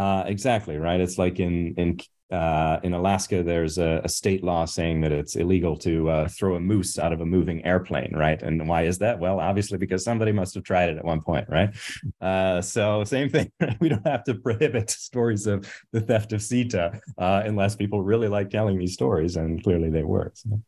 Uh, 0.00 0.24
exactly 0.26 0.78
right. 0.78 0.98
It's 0.98 1.18
like 1.18 1.40
in 1.40 1.74
in 1.76 2.00
uh, 2.34 2.80
in 2.82 2.94
Alaska, 2.94 3.42
there's 3.42 3.76
a, 3.76 4.00
a, 4.04 4.08
state 4.08 4.42
law 4.42 4.64
saying 4.64 5.00
that 5.00 5.12
it's 5.12 5.34
illegal 5.34 5.76
to 5.76 6.08
uh, 6.08 6.28
throw 6.28 6.54
a 6.54 6.60
moose 6.60 6.96
out 6.96 7.12
of 7.12 7.20
a 7.20 7.26
moving 7.26 7.62
airplane, 7.66 8.14
right? 8.14 8.40
And 8.40 8.66
why 8.66 8.84
is 8.84 8.98
that? 8.98 9.18
Well, 9.18 9.40
obviously 9.40 9.78
because 9.78 10.04
somebody 10.04 10.30
must 10.30 10.54
have 10.54 10.62
tried 10.62 10.90
it 10.90 10.96
at 10.96 11.04
one 11.04 11.20
point, 11.20 11.48
right? 11.50 11.76
Uh, 12.20 12.62
so 12.62 13.04
same 13.04 13.28
thing. 13.28 13.50
we 13.80 13.90
don't 13.90 14.06
have 14.06 14.24
to 14.24 14.34
prohibit 14.36 14.88
stories 15.10 15.46
of 15.46 15.70
the 15.92 16.00
theft 16.00 16.32
of 16.32 16.40
Sita 16.40 17.00
uh, 17.18 17.42
unless 17.44 17.76
people 17.76 18.00
really 18.00 18.28
like 18.28 18.48
telling 18.48 18.78
these 18.78 18.94
stories, 18.94 19.36
and 19.36 19.62
clearly 19.62 19.90
they 19.90 20.04
were. 20.04 20.32
So. 20.34 20.62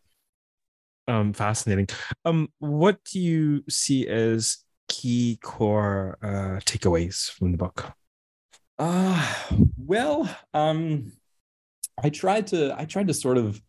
Um, 1.08 1.32
fascinating. 1.32 1.88
Um, 2.26 2.48
what 2.58 3.02
do 3.04 3.18
you 3.18 3.64
see 3.70 4.06
as 4.08 4.58
key 4.88 5.38
core 5.40 6.18
uh, 6.22 6.60
takeaways 6.66 7.30
from 7.30 7.52
the 7.52 7.58
book? 7.58 7.94
Uh, 8.78 9.34
well, 9.76 10.36
um, 10.54 11.12
I 12.02 12.10
tried 12.10 12.48
to 12.48 12.74
I 12.76 12.84
tried 12.84 13.08
to 13.08 13.14
sort 13.14 13.38
of 13.38 13.60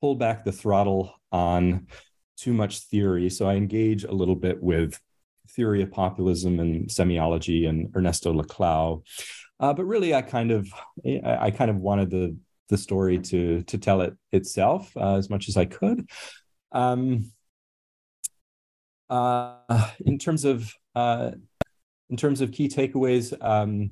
pull 0.00 0.14
back 0.14 0.44
the 0.44 0.52
throttle 0.52 1.14
on 1.32 1.86
too 2.36 2.52
much 2.52 2.80
theory. 2.80 3.30
So 3.30 3.48
I 3.48 3.54
engage 3.54 4.04
a 4.04 4.12
little 4.12 4.36
bit 4.36 4.62
with 4.62 4.98
theory 5.50 5.82
of 5.82 5.90
populism 5.90 6.60
and 6.60 6.88
semiology 6.88 7.68
and 7.68 7.94
Ernesto 7.94 8.32
Laclau. 8.32 9.02
Uh, 9.58 9.74
but 9.74 9.84
really, 9.84 10.14
I 10.14 10.22
kind 10.22 10.50
of 10.50 10.68
I 11.24 11.50
kind 11.50 11.70
of 11.70 11.76
wanted 11.76 12.10
the 12.10 12.36
the 12.68 12.78
story 12.78 13.18
to 13.18 13.62
to 13.64 13.78
tell 13.78 14.00
it 14.00 14.14
itself 14.32 14.96
uh, 14.96 15.16
as 15.16 15.28
much 15.28 15.48
as 15.48 15.56
I 15.56 15.66
could. 15.66 16.08
Um, 16.72 17.32
uh, 19.10 19.90
in 20.00 20.18
terms 20.18 20.44
of 20.44 20.72
uh, 20.94 21.32
in 22.08 22.16
terms 22.16 22.40
of 22.40 22.52
key 22.52 22.68
takeaways, 22.68 23.34
um, 23.44 23.90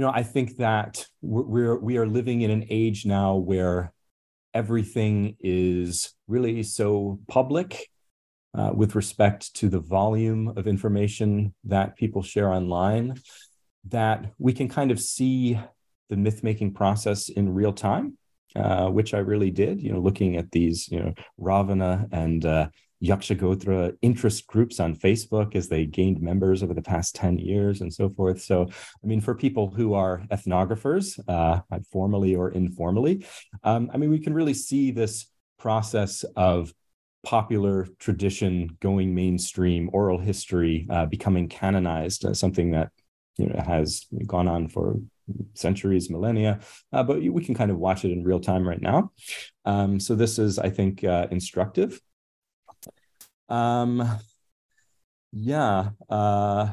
you 0.00 0.06
know, 0.06 0.12
I 0.14 0.22
think 0.22 0.56
that 0.56 1.04
we're 1.20 1.78
we 1.78 1.98
are 1.98 2.06
living 2.06 2.40
in 2.40 2.50
an 2.50 2.64
age 2.70 3.04
now 3.04 3.36
where 3.36 3.92
everything 4.54 5.36
is 5.40 6.14
really 6.26 6.62
so 6.62 7.20
public 7.28 7.86
uh, 8.54 8.70
with 8.74 8.94
respect 8.94 9.52
to 9.56 9.68
the 9.68 9.78
volume 9.78 10.54
of 10.56 10.66
information 10.66 11.52
that 11.64 11.98
people 11.98 12.22
share 12.22 12.50
online 12.50 13.20
that 13.88 14.32
we 14.38 14.54
can 14.54 14.70
kind 14.70 14.90
of 14.90 14.98
see 14.98 15.60
the 16.08 16.16
myth 16.16 16.42
making 16.42 16.72
process 16.72 17.28
in 17.28 17.52
real 17.52 17.74
time, 17.74 18.16
uh, 18.56 18.86
which 18.88 19.12
I 19.12 19.18
really 19.18 19.50
did. 19.50 19.82
You 19.82 19.92
know, 19.92 20.00
looking 20.00 20.38
at 20.38 20.50
these, 20.50 20.88
you 20.88 21.00
know, 21.00 21.12
Ravana 21.36 22.06
and 22.10 22.42
uh, 22.46 22.68
Yakshagotra 23.02 23.96
interest 24.02 24.46
groups 24.46 24.78
on 24.80 24.94
Facebook 24.94 25.54
as 25.54 25.68
they 25.68 25.86
gained 25.86 26.20
members 26.20 26.62
over 26.62 26.74
the 26.74 26.82
past 26.82 27.14
10 27.14 27.38
years 27.38 27.80
and 27.80 27.92
so 27.92 28.10
forth. 28.10 28.40
So, 28.42 28.68
I 28.68 29.06
mean, 29.06 29.20
for 29.20 29.34
people 29.34 29.70
who 29.70 29.94
are 29.94 30.22
ethnographers, 30.30 31.18
uh, 31.28 31.60
formally 31.90 32.34
or 32.34 32.50
informally, 32.50 33.24
um, 33.64 33.90
I 33.92 33.96
mean, 33.96 34.10
we 34.10 34.18
can 34.18 34.34
really 34.34 34.54
see 34.54 34.90
this 34.90 35.26
process 35.58 36.24
of 36.36 36.72
popular 37.22 37.86
tradition 37.98 38.76
going 38.80 39.14
mainstream, 39.14 39.90
oral 39.92 40.18
history 40.18 40.86
uh, 40.90 41.06
becoming 41.06 41.48
canonized, 41.48 42.24
uh, 42.24 42.34
something 42.34 42.70
that 42.70 42.90
you 43.36 43.46
know 43.46 43.62
has 43.62 44.06
gone 44.26 44.48
on 44.48 44.68
for 44.68 44.96
centuries, 45.54 46.10
millennia, 46.10 46.60
uh, 46.92 47.02
but 47.02 47.22
we 47.22 47.44
can 47.44 47.54
kind 47.54 47.70
of 47.70 47.78
watch 47.78 48.04
it 48.04 48.12
in 48.12 48.24
real 48.24 48.40
time 48.40 48.66
right 48.66 48.80
now. 48.80 49.12
Um, 49.64 50.00
so 50.00 50.14
this 50.14 50.38
is, 50.38 50.58
I 50.58 50.70
think, 50.70 51.04
uh, 51.04 51.28
instructive. 51.30 52.00
Um, 53.50 54.18
yeah, 55.32 55.90
uh, 56.08 56.72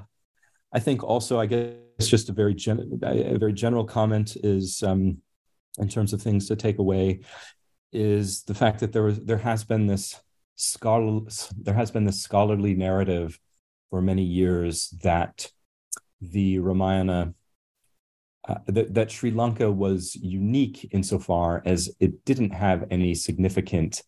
I 0.71 0.79
think 0.79 1.03
also, 1.03 1.39
I 1.39 1.47
guess, 1.47 1.73
just 1.99 2.29
a 2.29 2.33
very 2.33 2.53
gen- 2.53 2.99
a 3.03 3.37
very 3.37 3.53
general 3.53 3.83
comment 3.83 4.37
is 4.43 4.83
um, 4.83 5.17
in 5.79 5.89
terms 5.89 6.13
of 6.13 6.21
things 6.21 6.47
to 6.47 6.55
take 6.55 6.79
away 6.79 7.21
is 7.91 8.43
the 8.43 8.53
fact 8.53 8.79
that 8.81 8.93
there 8.93 9.03
was 9.03 9.19
there 9.19 9.37
has 9.37 9.63
been 9.63 9.87
this 9.87 10.19
scholar 10.55 11.21
there 11.61 11.73
has 11.73 11.91
been 11.91 12.03
this 12.03 12.21
scholarly 12.21 12.73
narrative 12.73 13.39
for 13.89 14.01
many 14.01 14.23
years 14.23 14.89
that 15.03 15.49
the 16.21 16.59
Ramayana 16.59 17.33
uh, 18.47 18.55
that, 18.67 18.93
that 18.93 19.11
Sri 19.11 19.31
Lanka 19.31 19.71
was 19.71 20.15
unique 20.15 20.89
insofar 20.91 21.61
as 21.65 21.89
it 21.99 22.25
didn't 22.25 22.51
have 22.51 22.85
any 22.91 23.13
significant 23.13 24.03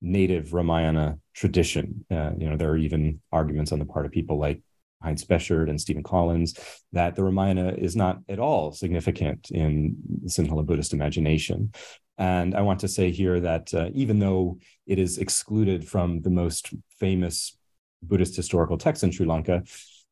native 0.00 0.52
Ramayana 0.52 1.18
tradition. 1.34 2.04
Uh, 2.10 2.30
you 2.38 2.48
know, 2.48 2.56
there 2.56 2.70
are 2.70 2.76
even 2.76 3.20
arguments 3.32 3.72
on 3.72 3.78
the 3.78 3.84
part 3.84 4.06
of 4.06 4.12
people 4.12 4.38
like 4.38 4.62
Heinz 5.02 5.24
Bechert 5.24 5.68
and 5.68 5.80
Stephen 5.80 6.02
Collins 6.02 6.58
that 6.92 7.14
the 7.14 7.24
Ramayana 7.24 7.74
is 7.76 7.96
not 7.96 8.18
at 8.28 8.38
all 8.38 8.72
significant 8.72 9.50
in 9.50 9.96
Sinhala 10.26 10.64
Buddhist 10.64 10.92
imagination. 10.92 11.72
And 12.18 12.54
I 12.54 12.60
want 12.62 12.80
to 12.80 12.88
say 12.88 13.10
here 13.10 13.40
that 13.40 13.72
uh, 13.72 13.88
even 13.94 14.18
though 14.18 14.58
it 14.86 14.98
is 14.98 15.16
excluded 15.18 15.88
from 15.88 16.20
the 16.20 16.30
most 16.30 16.74
famous 16.98 17.56
Buddhist 18.02 18.36
historical 18.36 18.76
texts 18.76 19.02
in 19.02 19.10
Sri 19.10 19.26
Lanka, 19.26 19.62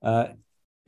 uh, 0.02 0.28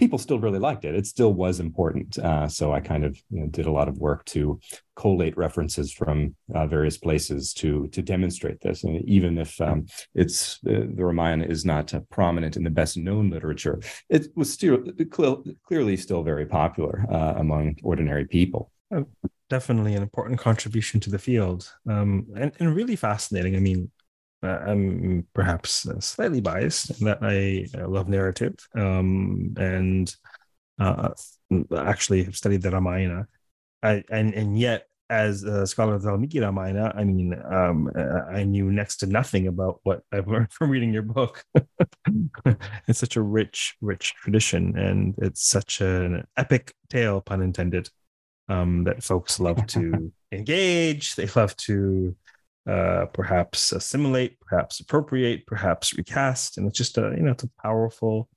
people 0.00 0.18
still 0.18 0.40
really 0.40 0.58
liked 0.58 0.84
it. 0.84 0.94
It 0.94 1.06
still 1.06 1.32
was 1.34 1.60
important. 1.60 2.18
Uh, 2.18 2.48
so 2.48 2.72
I 2.72 2.80
kind 2.80 3.04
of 3.04 3.16
you 3.30 3.40
know, 3.40 3.46
did 3.46 3.66
a 3.66 3.70
lot 3.70 3.86
of 3.86 3.98
work 3.98 4.24
to 4.26 4.58
collate 4.96 5.36
references 5.36 5.92
from 5.92 6.34
uh, 6.54 6.66
various 6.66 6.98
places 6.98 7.52
to 7.54 7.86
to 7.88 8.00
demonstrate 8.02 8.60
this. 8.60 8.82
And 8.82 9.08
even 9.08 9.38
if 9.38 9.60
um, 9.60 9.86
it's 10.14 10.58
uh, 10.66 10.86
the 10.96 11.04
Ramayana 11.04 11.44
is 11.44 11.64
not 11.64 11.94
uh, 11.94 12.00
prominent 12.10 12.56
in 12.56 12.64
the 12.64 12.70
best 12.70 12.96
known 12.96 13.30
literature, 13.30 13.78
it 14.08 14.28
was 14.34 14.52
still 14.52 14.78
cl- 15.16 15.44
clearly 15.68 15.96
still 15.96 16.22
very 16.22 16.46
popular 16.46 17.04
uh, 17.10 17.34
among 17.36 17.76
ordinary 17.82 18.26
people. 18.26 18.72
Oh, 18.92 19.06
definitely 19.48 19.94
an 19.94 20.02
important 20.02 20.40
contribution 20.40 20.98
to 21.00 21.10
the 21.10 21.18
field, 21.18 21.70
um, 21.88 22.26
and, 22.36 22.52
and 22.58 22.74
really 22.74 22.96
fascinating. 22.96 23.54
I 23.54 23.60
mean, 23.60 23.80
uh, 23.80 23.99
I'm 24.42 25.26
perhaps 25.34 25.86
slightly 26.00 26.40
biased 26.40 27.00
in 27.00 27.06
that 27.06 27.18
I 27.22 27.66
love 27.84 28.08
narrative 28.08 28.54
um, 28.74 29.54
and 29.58 30.14
uh, 30.78 31.10
actually 31.76 32.24
have 32.24 32.36
studied 32.36 32.62
the 32.62 32.70
Ramayana. 32.70 33.26
I, 33.82 34.02
and, 34.10 34.34
and 34.34 34.58
yet, 34.58 34.86
as 35.10 35.42
a 35.42 35.66
scholar 35.66 35.96
of 35.96 36.02
the 36.02 36.08
Valmiki 36.08 36.38
Ramayana, 36.38 36.94
I 36.96 37.02
mean, 37.02 37.34
um, 37.50 37.90
I 38.30 38.44
knew 38.44 38.70
next 38.70 38.98
to 38.98 39.06
nothing 39.06 39.48
about 39.48 39.80
what 39.82 40.02
I've 40.12 40.28
learned 40.28 40.52
from 40.52 40.70
reading 40.70 40.92
your 40.94 41.02
book. 41.02 41.44
it's 42.86 43.00
such 43.00 43.16
a 43.16 43.22
rich, 43.22 43.76
rich 43.80 44.14
tradition, 44.14 44.78
and 44.78 45.14
it's 45.18 45.44
such 45.44 45.80
an 45.80 46.26
epic 46.36 46.74
tale, 46.88 47.20
pun 47.20 47.42
intended, 47.42 47.90
um, 48.48 48.84
that 48.84 49.02
folks 49.02 49.40
love 49.40 49.66
to 49.68 50.12
engage. 50.32 51.16
They 51.16 51.26
love 51.34 51.56
to 51.58 52.14
uh, 52.68 53.06
perhaps 53.12 53.72
assimilate, 53.72 54.38
perhaps 54.40 54.80
appropriate, 54.80 55.46
perhaps 55.46 55.96
recast, 55.96 56.58
and 56.58 56.66
it's 56.66 56.78
just 56.78 56.98
a 56.98 57.14
you 57.16 57.22
know 57.22 57.32
it's 57.32 57.44
a 57.44 57.50
powerful, 57.62 58.28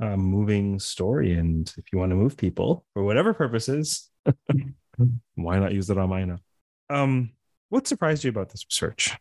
uh, 0.00 0.16
moving 0.16 0.78
story. 0.78 1.32
And 1.34 1.72
if 1.76 1.84
you 1.92 1.98
want 1.98 2.10
to 2.10 2.16
move 2.16 2.36
people 2.36 2.84
for 2.92 3.02
whatever 3.02 3.34
purposes, 3.34 4.10
why 5.34 5.58
not 5.58 5.72
use 5.72 5.86
the 5.86 5.94
Ramayana? 5.94 6.38
Um, 6.90 7.32
what 7.68 7.86
surprised 7.86 8.24
you 8.24 8.30
about 8.30 8.50
this 8.50 8.64
research? 8.66 9.16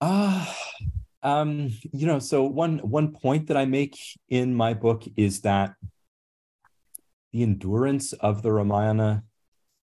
Ah. 0.00 0.50
Uh, 0.50 0.88
um, 1.24 1.70
you 1.92 2.06
know, 2.06 2.18
so 2.18 2.42
one 2.42 2.78
one 2.78 3.12
point 3.12 3.46
that 3.46 3.56
I 3.56 3.64
make 3.64 3.96
in 4.28 4.54
my 4.54 4.74
book 4.74 5.04
is 5.16 5.42
that 5.42 5.74
the 7.32 7.42
endurance 7.42 8.12
of 8.12 8.42
the 8.42 8.52
Ramayana 8.52 9.22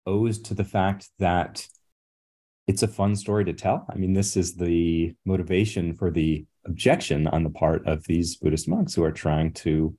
owes 0.05 0.39
to 0.43 0.53
the 0.53 0.63
fact 0.63 1.09
that 1.19 1.67
it's 2.67 2.83
a 2.83 2.87
fun 2.87 3.15
story 3.15 3.45
to 3.45 3.53
tell. 3.53 3.85
I 3.89 3.95
mean, 3.95 4.13
this 4.13 4.35
is 4.35 4.55
the 4.55 5.13
motivation 5.25 5.93
for 5.93 6.09
the 6.09 6.45
objection 6.65 7.27
on 7.27 7.43
the 7.43 7.49
part 7.49 7.87
of 7.87 8.03
these 8.05 8.37
Buddhist 8.37 8.67
monks 8.67 8.93
who 8.93 9.03
are 9.03 9.11
trying 9.11 9.53
to 9.53 9.95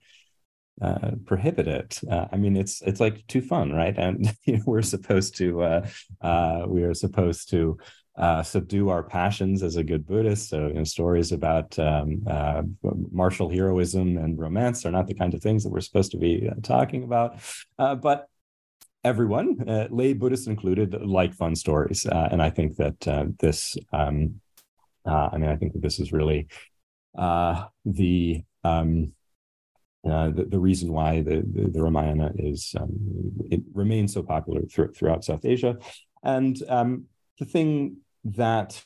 uh, 0.82 1.12
prohibit 1.24 1.68
it. 1.68 2.00
Uh, 2.10 2.26
I 2.32 2.36
mean, 2.36 2.56
it's 2.56 2.82
it's 2.82 3.00
like 3.00 3.26
too 3.28 3.40
fun, 3.40 3.72
right? 3.72 3.96
And 3.96 4.34
you 4.44 4.58
know, 4.58 4.62
we're 4.66 4.82
supposed 4.82 5.36
to 5.36 5.62
uh, 5.62 5.88
uh 6.20 6.64
we 6.66 6.82
are 6.82 6.94
supposed 6.94 7.50
to 7.50 7.78
uh, 8.18 8.42
subdue 8.42 8.88
our 8.88 9.02
passions 9.02 9.62
as 9.62 9.76
a 9.76 9.84
good 9.84 10.06
Buddhist. 10.06 10.48
So, 10.48 10.68
you 10.68 10.74
know, 10.74 10.84
stories 10.84 11.32
about 11.32 11.78
um, 11.78 12.22
uh, 12.26 12.62
martial 13.12 13.50
heroism 13.50 14.16
and 14.16 14.38
romance 14.38 14.86
are 14.86 14.90
not 14.90 15.06
the 15.06 15.14
kinds 15.14 15.34
of 15.34 15.42
things 15.42 15.64
that 15.64 15.70
we're 15.70 15.80
supposed 15.80 16.12
to 16.12 16.16
be 16.16 16.48
talking 16.62 17.04
about. 17.04 17.38
but 17.76 18.26
everyone, 19.06 19.68
uh, 19.68 19.86
lay 19.90 20.12
Buddhists 20.14 20.48
included, 20.48 21.00
like 21.00 21.32
fun 21.32 21.54
stories. 21.54 22.04
Uh, 22.04 22.28
and 22.32 22.42
I 22.42 22.50
think 22.50 22.76
that 22.76 23.06
uh, 23.06 23.26
this, 23.38 23.76
um, 23.92 24.40
uh, 25.06 25.28
I 25.32 25.38
mean, 25.38 25.48
I 25.48 25.54
think 25.54 25.74
that 25.74 25.82
this 25.82 26.00
is 26.00 26.12
really 26.12 26.48
uh, 27.16 27.66
the, 27.84 28.42
um, 28.64 29.12
uh, 30.04 30.30
the, 30.30 30.44
the 30.44 30.58
reason 30.58 30.92
why 30.92 31.22
the, 31.22 31.36
the, 31.54 31.70
the 31.70 31.82
Ramayana 31.82 32.32
is 32.36 32.74
um, 32.80 32.90
it 33.48 33.62
remains 33.72 34.12
so 34.12 34.24
popular 34.24 34.62
th- 34.62 34.96
throughout 34.96 35.24
South 35.24 35.44
Asia, 35.44 35.78
and 36.24 36.60
um, 36.68 37.04
the 37.38 37.44
thing 37.44 37.98
that 38.24 38.84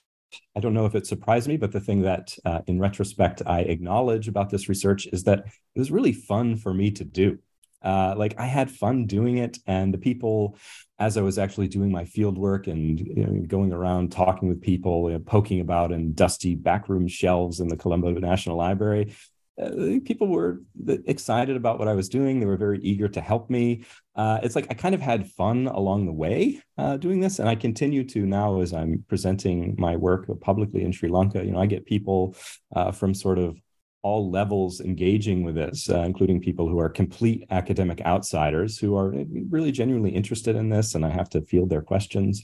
I 0.56 0.60
don't 0.60 0.74
know 0.74 0.86
if 0.86 0.94
it 0.94 1.06
surprised 1.06 1.48
me, 1.48 1.56
but 1.56 1.72
the 1.72 1.80
thing 1.80 2.02
that, 2.02 2.38
in 2.68 2.78
retrospect, 2.78 3.42
I 3.46 3.60
acknowledge 3.62 4.28
about 4.28 4.48
this 4.48 4.68
research 4.68 5.08
is 5.12 5.24
that 5.24 5.40
it 5.74 5.78
was 5.78 5.90
really 5.90 6.12
fun 6.12 6.56
for 6.56 6.72
me 6.72 6.92
to 6.92 7.04
do 7.04 7.38
uh, 7.82 8.14
like 8.16 8.38
I 8.38 8.46
had 8.46 8.70
fun 8.70 9.06
doing 9.06 9.38
it, 9.38 9.58
and 9.66 9.92
the 9.92 9.98
people, 9.98 10.56
as 10.98 11.16
I 11.16 11.22
was 11.22 11.38
actually 11.38 11.68
doing 11.68 11.90
my 11.90 12.04
field 12.04 12.38
work 12.38 12.66
and 12.66 13.00
you 13.00 13.26
know, 13.26 13.46
going 13.46 13.72
around 13.72 14.12
talking 14.12 14.48
with 14.48 14.60
people, 14.60 15.10
you 15.10 15.16
know, 15.16 15.24
poking 15.24 15.60
about 15.60 15.92
in 15.92 16.12
dusty 16.12 16.54
backroom 16.54 17.08
shelves 17.08 17.60
in 17.60 17.68
the 17.68 17.76
Colombo 17.76 18.10
National 18.12 18.56
Library, 18.56 19.14
uh, 19.60 20.00
people 20.04 20.28
were 20.28 20.62
excited 21.06 21.56
about 21.56 21.78
what 21.78 21.88
I 21.88 21.94
was 21.94 22.08
doing. 22.08 22.40
They 22.40 22.46
were 22.46 22.56
very 22.56 22.80
eager 22.80 23.08
to 23.08 23.20
help 23.20 23.50
me. 23.50 23.84
Uh, 24.14 24.40
it's 24.42 24.54
like 24.54 24.66
I 24.70 24.74
kind 24.74 24.94
of 24.94 25.00
had 25.00 25.30
fun 25.30 25.66
along 25.66 26.06
the 26.06 26.12
way 26.12 26.62
uh, 26.78 26.96
doing 26.96 27.20
this, 27.20 27.38
and 27.38 27.48
I 27.48 27.54
continue 27.54 28.04
to 28.04 28.26
now 28.26 28.60
as 28.60 28.72
I'm 28.72 29.04
presenting 29.08 29.74
my 29.78 29.96
work 29.96 30.28
publicly 30.40 30.84
in 30.84 30.92
Sri 30.92 31.08
Lanka. 31.08 31.44
You 31.44 31.52
know, 31.52 31.60
I 31.60 31.66
get 31.66 31.84
people 31.86 32.34
uh, 32.74 32.92
from 32.92 33.14
sort 33.14 33.38
of 33.38 33.56
all 34.02 34.30
levels 34.30 34.80
engaging 34.80 35.42
with 35.44 35.54
this, 35.54 35.90
uh, 35.90 36.00
including 36.00 36.40
people 36.40 36.68
who 36.68 36.78
are 36.78 36.88
complete 36.88 37.46
academic 37.50 38.00
outsiders 38.02 38.78
who 38.78 38.96
are 38.96 39.14
really 39.48 39.72
genuinely 39.72 40.10
interested 40.10 40.56
in 40.56 40.70
this, 40.70 40.94
and 40.94 41.04
I 41.04 41.10
have 41.10 41.28
to 41.30 41.42
field 41.42 41.68
their 41.68 41.82
questions. 41.82 42.42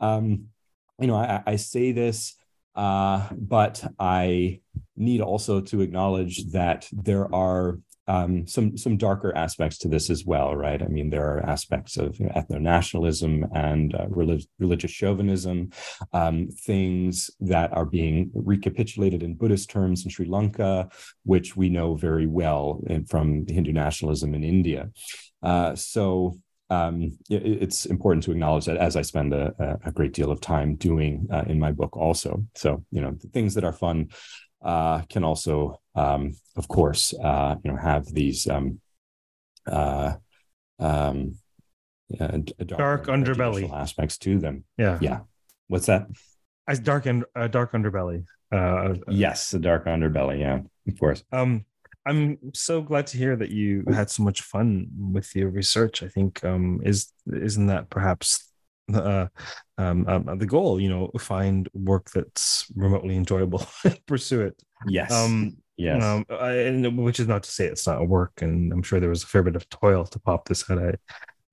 Um, 0.00 0.48
you 0.98 1.06
know, 1.06 1.16
I, 1.16 1.42
I 1.46 1.56
say 1.56 1.92
this, 1.92 2.34
uh, 2.74 3.28
but 3.32 3.82
I 3.98 4.60
need 4.96 5.20
also 5.20 5.60
to 5.60 5.80
acknowledge 5.80 6.44
that 6.52 6.88
there 6.92 7.34
are 7.34 7.78
um, 8.08 8.46
some 8.46 8.76
some 8.76 8.96
darker 8.96 9.36
aspects 9.36 9.78
to 9.78 9.88
this 9.88 10.10
as 10.10 10.24
well, 10.24 10.56
right? 10.56 10.82
I 10.82 10.88
mean, 10.88 11.10
there 11.10 11.26
are 11.26 11.46
aspects 11.48 11.96
of 11.96 12.18
you 12.18 12.26
know, 12.26 12.32
ethno 12.32 12.60
nationalism 12.60 13.46
and 13.54 13.94
uh, 13.94 14.06
relig- 14.08 14.46
religious 14.58 14.90
chauvinism, 14.90 15.70
um, 16.12 16.48
things 16.48 17.30
that 17.40 17.72
are 17.72 17.86
being 17.86 18.30
recapitulated 18.34 19.22
in 19.22 19.34
Buddhist 19.34 19.70
terms 19.70 20.04
in 20.04 20.10
Sri 20.10 20.26
Lanka, 20.26 20.88
which 21.24 21.56
we 21.56 21.68
know 21.68 21.94
very 21.94 22.26
well 22.26 22.82
from 23.08 23.46
Hindu 23.46 23.72
nationalism 23.72 24.34
in 24.34 24.44
India. 24.44 24.90
Uh, 25.42 25.74
so 25.74 26.38
um, 26.70 27.18
it, 27.28 27.62
it's 27.62 27.86
important 27.86 28.24
to 28.24 28.32
acknowledge 28.32 28.66
that 28.66 28.76
as 28.76 28.96
I 28.96 29.02
spend 29.02 29.34
a, 29.34 29.78
a 29.84 29.92
great 29.92 30.12
deal 30.12 30.30
of 30.30 30.40
time 30.40 30.76
doing 30.76 31.26
uh, 31.32 31.44
in 31.46 31.58
my 31.58 31.72
book, 31.72 31.96
also. 31.96 32.44
So 32.54 32.84
you 32.90 33.00
know, 33.00 33.12
the 33.12 33.28
things 33.28 33.54
that 33.54 33.64
are 33.64 33.72
fun 33.72 34.08
uh, 34.62 35.02
can 35.02 35.24
also, 35.24 35.79
um, 36.00 36.34
of 36.56 36.68
course, 36.68 37.14
uh, 37.22 37.56
you 37.62 37.70
know, 37.70 37.76
have 37.76 38.06
these 38.06 38.46
um, 38.48 38.80
uh, 39.66 40.14
um, 40.78 41.36
dark, 42.18 42.56
dark 42.66 43.06
underbelly 43.06 43.70
aspects 43.72 44.18
to 44.18 44.38
them. 44.38 44.64
Yeah, 44.78 44.98
yeah. 45.00 45.20
What's 45.68 45.86
that? 45.86 46.06
As 46.66 46.80
dark 46.80 47.06
and 47.06 47.24
uh, 47.36 47.48
dark 47.48 47.72
underbelly. 47.72 48.24
Uh, 48.52 48.56
uh, 48.56 48.94
yes, 49.08 49.50
the 49.50 49.58
dark 49.58 49.86
underbelly. 49.86 50.40
Yeah, 50.40 50.60
of 50.88 50.98
course. 50.98 51.22
Um, 51.32 51.64
I'm 52.06 52.38
so 52.54 52.80
glad 52.80 53.06
to 53.08 53.18
hear 53.18 53.36
that 53.36 53.50
you 53.50 53.84
had 53.92 54.10
so 54.10 54.22
much 54.22 54.42
fun 54.42 54.88
with 55.12 55.36
your 55.36 55.50
research. 55.50 56.02
I 56.02 56.08
think 56.08 56.42
um, 56.44 56.80
is 56.82 57.12
isn't 57.30 57.66
that 57.66 57.90
perhaps 57.90 58.50
uh, 58.94 59.26
um, 59.78 60.06
um, 60.08 60.38
the 60.38 60.46
goal 60.46 60.80
you 60.80 60.88
know 60.88 61.10
find 61.18 61.68
work 61.74 62.10
that's 62.10 62.66
remotely 62.74 63.16
enjoyable 63.16 63.64
pursue 64.06 64.40
it 64.40 64.60
yes 64.86 65.12
um 65.12 65.56
yes 65.80 66.02
um, 66.02 66.24
I, 66.30 66.52
and 66.52 66.98
which 66.98 67.20
is 67.20 67.26
not 67.26 67.42
to 67.42 67.50
say 67.50 67.66
it's 67.66 67.86
not 67.86 68.00
a 68.00 68.04
work 68.04 68.42
and 68.42 68.72
i'm 68.72 68.82
sure 68.82 69.00
there 69.00 69.10
was 69.10 69.22
a 69.22 69.26
fair 69.26 69.42
bit 69.42 69.56
of 69.56 69.68
toil 69.68 70.04
to 70.04 70.18
pop 70.18 70.46
this 70.46 70.70
out 70.70 70.78
i 70.78 70.94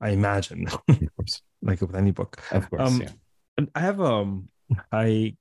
i 0.02 0.10
imagine 0.10 0.68
of 0.68 0.82
course, 1.16 1.42
like 1.62 1.82
with 1.82 1.96
any 1.96 2.12
book 2.12 2.42
of 2.52 2.70
course 2.70 2.82
um, 2.82 3.02
yeah. 3.02 3.66
i 3.76 3.80
have 3.80 4.02
um 4.02 4.50
i 4.92 5.36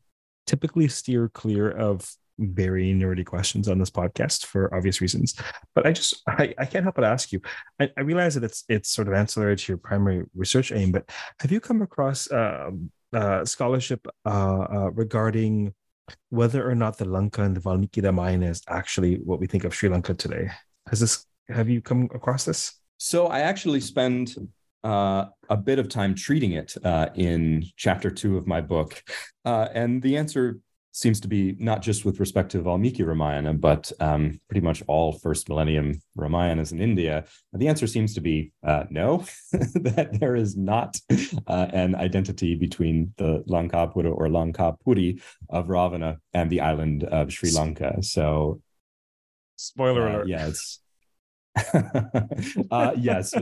typically 0.46 0.88
steer 0.88 1.28
clear 1.28 1.70
of 1.70 2.08
very 2.38 2.92
nerdy 2.92 3.24
questions 3.24 3.68
on 3.68 3.78
this 3.78 3.90
podcast 3.90 4.46
for 4.46 4.74
obvious 4.74 5.00
reasons. 5.00 5.34
But 5.74 5.86
I 5.86 5.92
just 5.92 6.22
I, 6.28 6.54
I 6.58 6.66
can't 6.66 6.84
help 6.84 6.96
but 6.96 7.04
ask 7.04 7.32
you. 7.32 7.40
I, 7.80 7.90
I 7.96 8.02
realize 8.02 8.34
that 8.34 8.44
it's 8.44 8.64
it's 8.68 8.90
sort 8.90 9.08
of 9.08 9.14
ancillary 9.14 9.56
to 9.56 9.72
your 9.72 9.78
primary 9.78 10.24
research 10.34 10.72
aim, 10.72 10.92
but 10.92 11.08
have 11.40 11.50
you 11.50 11.60
come 11.60 11.82
across 11.82 12.30
uh, 12.30 12.70
uh, 13.12 13.44
scholarship 13.44 14.06
uh, 14.24 14.28
uh 14.28 14.90
regarding 14.92 15.74
whether 16.30 16.68
or 16.68 16.74
not 16.74 16.98
the 16.98 17.04
Lanka 17.04 17.42
and 17.42 17.56
the 17.56 17.60
Valmiki 17.60 18.00
Ramayana 18.00 18.46
is 18.46 18.62
actually 18.68 19.16
what 19.16 19.40
we 19.40 19.46
think 19.46 19.64
of 19.64 19.74
Sri 19.74 19.88
Lanka 19.88 20.14
today? 20.14 20.50
Has 20.88 21.00
this 21.00 21.26
have 21.48 21.68
you 21.68 21.80
come 21.80 22.08
across 22.14 22.44
this? 22.44 22.72
So 22.98 23.26
I 23.26 23.40
actually 23.40 23.80
spend 23.80 24.34
uh, 24.84 25.26
a 25.48 25.56
bit 25.56 25.78
of 25.78 25.88
time 25.88 26.14
treating 26.14 26.52
it 26.52 26.74
uh, 26.84 27.08
in 27.14 27.64
chapter 27.76 28.10
two 28.10 28.36
of 28.36 28.46
my 28.46 28.60
book. 28.60 29.02
Uh, 29.44 29.68
and 29.74 30.02
the 30.02 30.16
answer 30.16 30.58
seems 30.96 31.20
to 31.20 31.28
be 31.28 31.54
not 31.58 31.82
just 31.82 32.06
with 32.06 32.18
respect 32.20 32.50
to 32.50 32.62
Valmiki 32.62 33.02
Ramayana, 33.02 33.52
but 33.52 33.92
um, 34.00 34.40
pretty 34.48 34.64
much 34.64 34.82
all 34.86 35.12
first 35.12 35.46
millennium 35.46 36.00
Ramayanas 36.16 36.72
in 36.72 36.80
India. 36.80 37.26
The 37.52 37.68
answer 37.68 37.86
seems 37.86 38.14
to 38.14 38.22
be 38.22 38.52
uh, 38.64 38.84
no, 38.88 39.18
that 39.52 40.16
there 40.18 40.34
is 40.34 40.56
not 40.56 40.98
uh, 41.46 41.66
an 41.74 41.94
identity 41.94 42.54
between 42.54 43.12
the 43.18 43.44
Lankapura 43.46 44.10
or 44.10 44.28
Lankapuri 44.28 45.20
of 45.50 45.68
Ravana 45.68 46.16
and 46.32 46.48
the 46.48 46.62
island 46.62 47.04
of 47.04 47.30
Sri 47.30 47.50
Lanka. 47.50 48.02
So, 48.02 48.62
spoiler 49.56 50.08
uh, 50.08 50.12
alert. 50.12 50.28
Yeah, 50.28 50.46
it's 50.46 50.80
uh, 52.70 52.92
yes, 52.96 53.34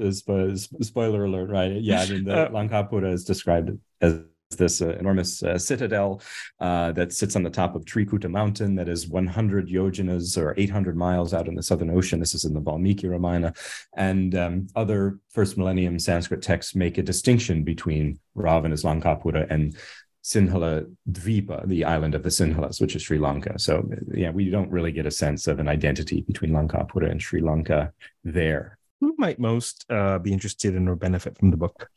spoiler 0.81 1.25
alert, 1.25 1.51
right? 1.51 1.81
Yeah, 1.81 2.03
I 2.03 2.09
mean, 2.09 2.25
the 2.25 2.47
uh, 2.47 2.51
Lankapura 2.51 3.13
is 3.13 3.23
described 3.25 3.71
as 4.01 4.23
this 4.57 4.83
uh, 4.83 4.97
enormous 4.97 5.43
uh, 5.43 5.59
citadel 5.59 6.21
uh, 6.61 6.93
that 6.93 7.13
sits 7.13 7.37
on 7.37 7.43
the 7.43 7.51
top 7.51 7.75
of 7.75 7.85
Trikuta 7.85 8.31
mountain 8.31 8.75
that 8.77 8.89
is 8.89 9.09
100 9.09 9.69
yojanas 9.69 10.37
or 10.39 10.55
800 10.57 10.97
miles 10.97 11.35
out 11.35 11.49
in 11.49 11.55
the 11.55 11.63
Southern 11.63 11.91
Ocean. 11.91 12.21
This 12.21 12.35
is 12.35 12.45
in 12.45 12.55
the 12.55 12.61
Valmiki 12.61 13.09
Ramayana. 13.09 13.53
And 13.97 14.35
um, 14.35 14.67
other 14.75 15.19
first 15.31 15.57
millennium 15.57 15.99
Sanskrit 15.99 16.43
texts 16.43 16.75
make 16.75 16.99
a 16.99 17.03
distinction 17.03 17.65
between 17.65 18.19
Ravana's 18.35 18.83
Lankapura 18.83 19.47
and 19.51 19.77
Sinhala 20.25 20.91
Dvipa, 21.11 21.69
the 21.69 21.85
island 21.85 22.15
of 22.15 22.23
the 22.23 22.31
Sinhalas, 22.31 22.81
which 22.81 22.97
is 22.97 23.03
Sri 23.03 23.19
Lanka. 23.19 23.59
So, 23.59 23.87
yeah, 24.13 24.31
we 24.31 24.49
don't 24.49 24.71
really 24.71 24.91
get 24.91 25.05
a 25.05 25.11
sense 25.11 25.47
of 25.47 25.59
an 25.59 25.69
identity 25.69 26.23
between 26.23 26.51
Lankapura 26.51 27.11
and 27.11 27.21
Sri 27.21 27.43
Lanka 27.43 27.93
there. 28.25 28.79
Who 29.01 29.15
might 29.19 29.39
most 29.39 29.85
uh, 29.91 30.19
be 30.19 30.33
interested 30.33 30.75
in 30.75 30.89
or 30.89 30.97
benefit 30.97 31.37
from 31.37 31.51
the 31.51 31.59
book? 31.59 31.91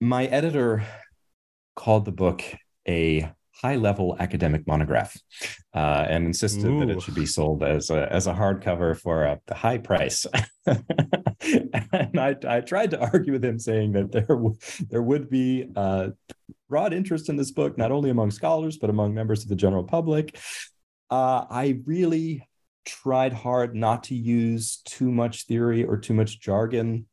My 0.00 0.26
editor 0.26 0.82
called 1.74 2.04
the 2.04 2.12
book 2.12 2.42
a 2.88 3.30
high 3.62 3.76
level 3.76 4.16
academic 4.18 4.66
monograph 4.66 5.16
uh, 5.74 6.06
and 6.08 6.26
insisted 6.26 6.64
Ooh. 6.64 6.80
that 6.80 6.90
it 6.90 7.02
should 7.02 7.14
be 7.14 7.26
sold 7.26 7.62
as 7.62 7.90
a, 7.90 8.10
as 8.10 8.26
a 8.26 8.32
hardcover 8.32 8.98
for 8.98 9.24
a, 9.24 9.40
high 9.54 9.76
price. 9.78 10.26
and 10.66 12.18
I, 12.18 12.36
I 12.48 12.60
tried 12.60 12.92
to 12.92 13.00
argue 13.00 13.32
with 13.32 13.44
him 13.44 13.58
saying 13.58 13.92
that 13.92 14.12
there, 14.12 14.22
w- 14.22 14.56
there 14.88 15.02
would 15.02 15.28
be 15.28 15.70
uh, 15.76 16.08
broad 16.68 16.94
interest 16.94 17.28
in 17.28 17.36
this 17.36 17.50
book, 17.50 17.76
not 17.76 17.92
only 17.92 18.08
among 18.10 18.30
scholars, 18.30 18.78
but 18.78 18.88
among 18.88 19.12
members 19.12 19.42
of 19.42 19.48
the 19.48 19.56
general 19.56 19.84
public. 19.84 20.38
Uh, 21.10 21.44
I 21.50 21.80
really 21.84 22.48
tried 22.86 23.32
hard 23.32 23.74
not 23.74 24.04
to 24.04 24.14
use 24.14 24.78
too 24.86 25.10
much 25.10 25.46
theory 25.46 25.84
or 25.84 25.98
too 25.98 26.14
much 26.14 26.40
jargon 26.40 27.06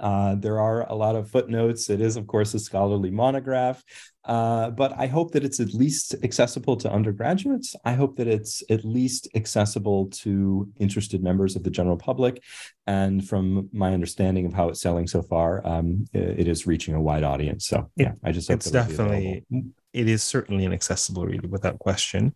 uh, 0.00 0.34
there 0.36 0.60
are 0.60 0.88
a 0.88 0.94
lot 0.94 1.16
of 1.16 1.30
footnotes. 1.30 1.90
It 1.90 2.00
is, 2.00 2.16
of 2.16 2.26
course, 2.26 2.54
a 2.54 2.58
scholarly 2.58 3.10
monograph, 3.10 3.82
uh, 4.24 4.70
but 4.70 4.92
I 4.96 5.06
hope 5.06 5.32
that 5.32 5.44
it's 5.44 5.58
at 5.58 5.74
least 5.74 6.14
accessible 6.22 6.76
to 6.76 6.92
undergraduates. 6.92 7.74
I 7.84 7.94
hope 7.94 8.16
that 8.16 8.28
it's 8.28 8.62
at 8.70 8.84
least 8.84 9.28
accessible 9.34 10.06
to 10.22 10.68
interested 10.78 11.22
members 11.22 11.56
of 11.56 11.62
the 11.62 11.70
general 11.70 11.96
public. 11.96 12.42
And 12.86 13.26
from 13.26 13.68
my 13.72 13.94
understanding 13.94 14.46
of 14.46 14.52
how 14.52 14.68
it's 14.68 14.80
selling 14.80 15.06
so 15.06 15.22
far, 15.22 15.66
um, 15.66 16.04
it 16.12 16.46
is 16.46 16.66
reaching 16.66 16.94
a 16.94 17.00
wide 17.00 17.24
audience. 17.24 17.66
So, 17.66 17.90
yeah, 17.96 18.12
I 18.22 18.32
just 18.32 18.48
hope 18.48 18.56
it's 18.56 18.70
definitely, 18.70 19.44
it 19.92 20.08
is 20.08 20.22
certainly 20.22 20.64
an 20.64 20.72
accessible 20.72 21.26
read 21.26 21.50
without 21.50 21.78
question. 21.78 22.34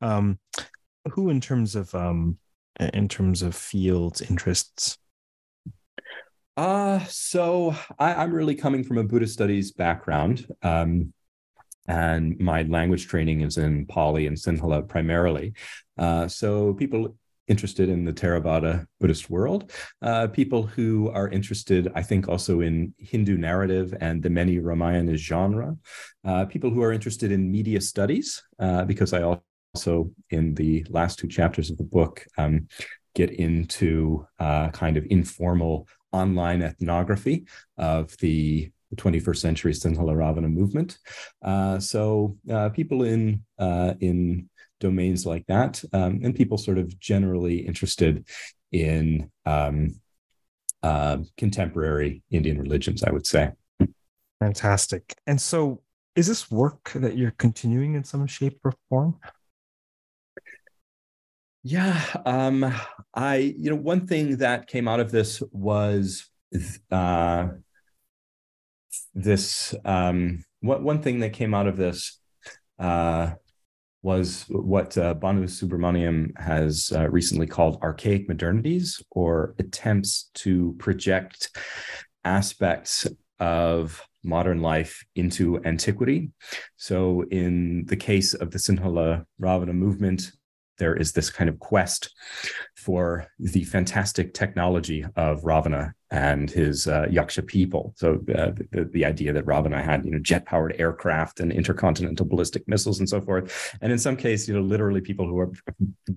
Um, 0.00 0.38
who, 1.12 1.28
in 1.28 1.40
terms 1.40 1.76
of, 1.76 1.94
um, 1.94 2.38
in 2.80 3.08
terms 3.08 3.42
of 3.42 3.54
fields, 3.54 4.22
interests, 4.22 4.98
uh, 6.56 7.00
so 7.08 7.74
I, 7.98 8.22
am 8.22 8.32
really 8.32 8.54
coming 8.54 8.84
from 8.84 8.98
a 8.98 9.04
Buddhist 9.04 9.34
studies 9.34 9.72
background. 9.72 10.46
Um, 10.62 11.12
and 11.86 12.38
my 12.40 12.62
language 12.62 13.08
training 13.08 13.42
is 13.42 13.58
in 13.58 13.86
Pali 13.86 14.26
and 14.26 14.36
Sinhala 14.36 14.88
primarily. 14.88 15.52
Uh, 15.98 16.28
so 16.28 16.74
people 16.74 17.16
interested 17.46 17.88
in 17.88 18.04
the 18.04 18.12
Theravada 18.12 18.86
Buddhist 19.00 19.28
world, 19.28 19.70
uh, 20.00 20.28
people 20.28 20.66
who 20.66 21.10
are 21.10 21.28
interested, 21.28 21.92
I 21.94 22.02
think, 22.02 22.28
also 22.28 22.60
in 22.60 22.94
Hindu 22.98 23.36
narrative 23.36 23.94
and 24.00 24.22
the 24.22 24.30
many 24.30 24.58
Ramayana 24.58 25.16
genre, 25.16 25.76
uh, 26.24 26.46
people 26.46 26.70
who 26.70 26.82
are 26.82 26.92
interested 26.92 27.32
in 27.32 27.52
media 27.52 27.80
studies, 27.80 28.42
uh, 28.58 28.84
because 28.84 29.12
I 29.12 29.36
also, 29.74 30.10
in 30.30 30.54
the 30.54 30.86
last 30.88 31.18
two 31.18 31.28
chapters 31.28 31.70
of 31.70 31.76
the 31.76 31.84
book, 31.84 32.24
um, 32.38 32.66
get 33.14 33.30
into 33.30 34.26
uh, 34.38 34.70
kind 34.70 34.96
of 34.96 35.06
informal 35.10 35.86
online 36.14 36.62
ethnography 36.62 37.46
of 37.76 38.16
the 38.18 38.70
21st 38.94 39.36
century 39.36 39.72
Sinhala 39.72 40.16
Ravana 40.16 40.48
movement. 40.48 40.98
Uh, 41.42 41.78
so 41.78 42.36
uh, 42.50 42.68
people 42.70 43.02
in 43.02 43.42
uh, 43.58 43.94
in 44.00 44.48
domains 44.80 45.26
like 45.26 45.46
that, 45.46 45.82
um, 45.92 46.20
and 46.22 46.34
people 46.34 46.58
sort 46.58 46.78
of 46.78 46.98
generally 46.98 47.58
interested 47.58 48.26
in 48.70 49.30
um, 49.46 49.94
uh, 50.82 51.18
contemporary 51.36 52.22
Indian 52.30 52.60
religions, 52.60 53.02
I 53.02 53.10
would 53.10 53.26
say. 53.26 53.50
Fantastic. 54.40 55.14
And 55.26 55.40
so, 55.40 55.82
is 56.14 56.26
this 56.26 56.50
work 56.50 56.92
that 56.94 57.16
you're 57.16 57.34
continuing 57.38 57.94
in 57.94 58.04
some 58.04 58.26
shape 58.26 58.60
or 58.64 58.74
form? 58.88 59.18
Yeah, 61.66 61.98
um, 62.26 62.74
I 63.14 63.36
you 63.36 63.70
know 63.70 63.76
one 63.76 64.06
thing 64.06 64.36
that 64.36 64.66
came 64.66 64.86
out 64.86 65.00
of 65.00 65.10
this 65.10 65.42
was 65.50 66.28
uh, 66.90 67.48
this 69.14 69.74
um, 69.82 70.44
what 70.60 70.82
one 70.82 71.00
thing 71.00 71.20
that 71.20 71.32
came 71.32 71.54
out 71.54 71.66
of 71.66 71.78
this 71.78 72.20
uh, 72.78 73.32
was 74.02 74.44
what 74.50 74.98
uh, 74.98 75.14
Banu 75.14 75.44
Subramaniam 75.44 76.38
has 76.38 76.92
uh, 76.94 77.08
recently 77.08 77.46
called 77.46 77.78
archaic 77.82 78.28
modernities 78.28 79.02
or 79.10 79.54
attempts 79.58 80.30
to 80.34 80.76
project 80.78 81.48
aspects 82.26 83.06
of 83.40 84.02
modern 84.22 84.60
life 84.60 85.02
into 85.16 85.64
antiquity. 85.64 86.30
So, 86.76 87.24
in 87.30 87.86
the 87.86 87.96
case 87.96 88.34
of 88.34 88.50
the 88.50 88.58
Sinhala 88.58 89.24
Ravana 89.38 89.72
movement, 89.72 90.30
there 90.78 90.94
is 90.94 91.12
this 91.12 91.30
kind 91.30 91.48
of 91.48 91.58
quest 91.58 92.12
for 92.76 93.26
the 93.38 93.64
fantastic 93.64 94.34
technology 94.34 95.04
of 95.16 95.44
Ravana 95.44 95.94
and 96.14 96.48
his 96.48 96.86
uh, 96.86 97.06
Yaksha 97.10 97.44
people. 97.44 97.92
So 97.96 98.20
uh, 98.38 98.52
the, 98.70 98.88
the 98.92 99.04
idea 99.04 99.32
that 99.32 99.46
Ravana 99.46 99.82
had, 99.82 100.04
you 100.04 100.12
know, 100.12 100.20
jet-powered 100.20 100.76
aircraft 100.78 101.40
and 101.40 101.50
intercontinental 101.50 102.24
ballistic 102.24 102.68
missiles 102.68 103.00
and 103.00 103.08
so 103.08 103.20
forth. 103.20 103.76
And 103.80 103.90
in 103.90 103.98
some 103.98 104.16
cases, 104.16 104.46
you 104.46 104.54
know, 104.54 104.60
literally 104.60 105.00
people 105.00 105.26
who 105.26 105.40
are, 105.40 105.50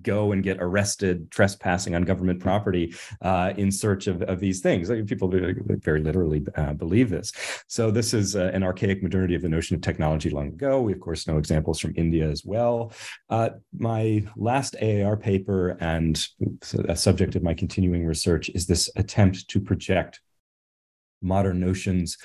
go 0.03 0.33
and 0.33 0.43
get 0.43 0.57
arrested 0.59 1.31
trespassing 1.31 1.95
on 1.95 2.03
government 2.03 2.39
property 2.39 2.93
uh, 3.23 3.53
in 3.57 3.71
search 3.71 4.05
of, 4.05 4.21
of 4.21 4.39
these 4.39 4.59
things. 4.59 4.87
Like 4.87 5.07
people 5.07 5.29
very 5.29 6.01
literally 6.01 6.45
uh, 6.55 6.73
believe 6.73 7.09
this. 7.09 7.31
So 7.67 7.89
this 7.89 8.13
is 8.13 8.35
uh, 8.35 8.51
an 8.53 8.61
archaic 8.61 9.01
modernity 9.01 9.33
of 9.33 9.41
the 9.41 9.49
notion 9.49 9.75
of 9.75 9.81
technology 9.81 10.29
long 10.29 10.49
ago. 10.49 10.79
We 10.79 10.93
of 10.93 10.99
course 10.99 11.27
know 11.27 11.39
examples 11.39 11.79
from 11.79 11.93
India 11.95 12.29
as 12.29 12.45
well. 12.45 12.91
Uh, 13.31 13.49
my 13.75 14.23
last 14.35 14.75
AAR 14.79 15.17
paper 15.17 15.75
and 15.79 16.23
a 16.87 16.95
subject 16.95 17.35
of 17.35 17.41
my 17.41 17.55
continuing 17.55 18.05
research 18.05 18.49
is 18.49 18.67
this 18.67 18.91
attempt 18.95 19.47
to 19.47 19.59
project 19.59 19.86
project 19.87 20.19
modern 21.21 21.59
notions 21.59 22.17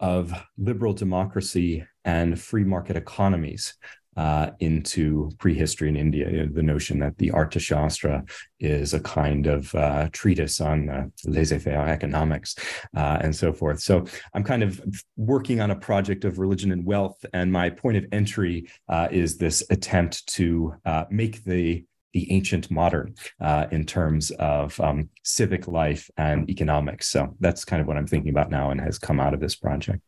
of 0.00 0.32
liberal 0.56 0.94
democracy 0.94 1.84
and 2.04 2.40
free 2.40 2.64
market 2.64 2.96
economies 2.96 3.74
uh, 4.16 4.50
into 4.60 5.30
prehistory 5.38 5.88
in 5.88 5.96
India. 5.96 6.46
The 6.46 6.62
notion 6.62 6.98
that 7.00 7.16
the 7.18 7.30
Arthashastra 7.30 8.28
is 8.60 8.94
a 8.94 9.00
kind 9.00 9.46
of 9.46 9.74
uh, 9.74 10.08
treatise 10.12 10.60
on 10.60 10.88
uh, 10.88 11.06
laissez-faire 11.24 11.88
economics 11.88 12.54
uh, 12.96 13.18
and 13.20 13.34
so 13.34 13.52
forth. 13.52 13.80
So 13.80 14.04
I'm 14.34 14.44
kind 14.44 14.62
of 14.62 14.82
working 15.16 15.60
on 15.60 15.70
a 15.70 15.76
project 15.76 16.24
of 16.24 16.38
religion 16.38 16.72
and 16.72 16.84
wealth, 16.84 17.24
and 17.32 17.50
my 17.50 17.70
point 17.70 17.96
of 17.96 18.04
entry 18.12 18.68
uh, 18.88 19.08
is 19.10 19.38
this 19.38 19.62
attempt 19.70 20.26
to 20.34 20.74
uh, 20.84 21.04
make 21.10 21.44
the 21.44 21.84
the 22.12 22.30
ancient 22.32 22.70
modern 22.70 23.14
uh, 23.40 23.66
in 23.70 23.84
terms 23.84 24.30
of 24.32 24.78
um, 24.80 25.08
civic 25.22 25.66
life 25.66 26.10
and 26.16 26.48
economics. 26.50 27.08
So 27.08 27.34
that's 27.40 27.64
kind 27.64 27.80
of 27.80 27.88
what 27.88 27.96
I'm 27.96 28.06
thinking 28.06 28.30
about 28.30 28.50
now 28.50 28.70
and 28.70 28.80
has 28.80 28.98
come 28.98 29.20
out 29.20 29.34
of 29.34 29.40
this 29.40 29.54
project. 29.54 30.00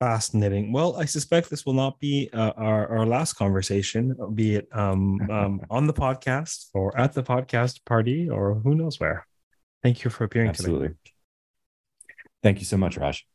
Fascinating. 0.00 0.72
Well, 0.72 0.96
I 0.96 1.04
suspect 1.04 1.50
this 1.50 1.66
will 1.66 1.74
not 1.74 2.00
be 2.00 2.30
uh, 2.32 2.52
our, 2.56 2.88
our 2.88 3.06
last 3.06 3.34
conversation, 3.34 4.16
be 4.34 4.54
it 4.54 4.68
um, 4.72 5.20
um, 5.30 5.60
on 5.70 5.86
the 5.86 5.92
podcast 5.92 6.68
or 6.72 6.98
at 6.98 7.12
the 7.12 7.22
podcast 7.22 7.84
party 7.84 8.28
or 8.28 8.54
who 8.54 8.74
knows 8.74 8.98
where. 8.98 9.26
Thank 9.82 10.02
you 10.04 10.10
for 10.10 10.24
appearing 10.24 10.50
Absolutely. 10.50 10.88
today. 10.88 10.98
Thank 12.42 12.60
you 12.60 12.64
so 12.64 12.78
much, 12.78 12.96
Raj. 12.96 13.26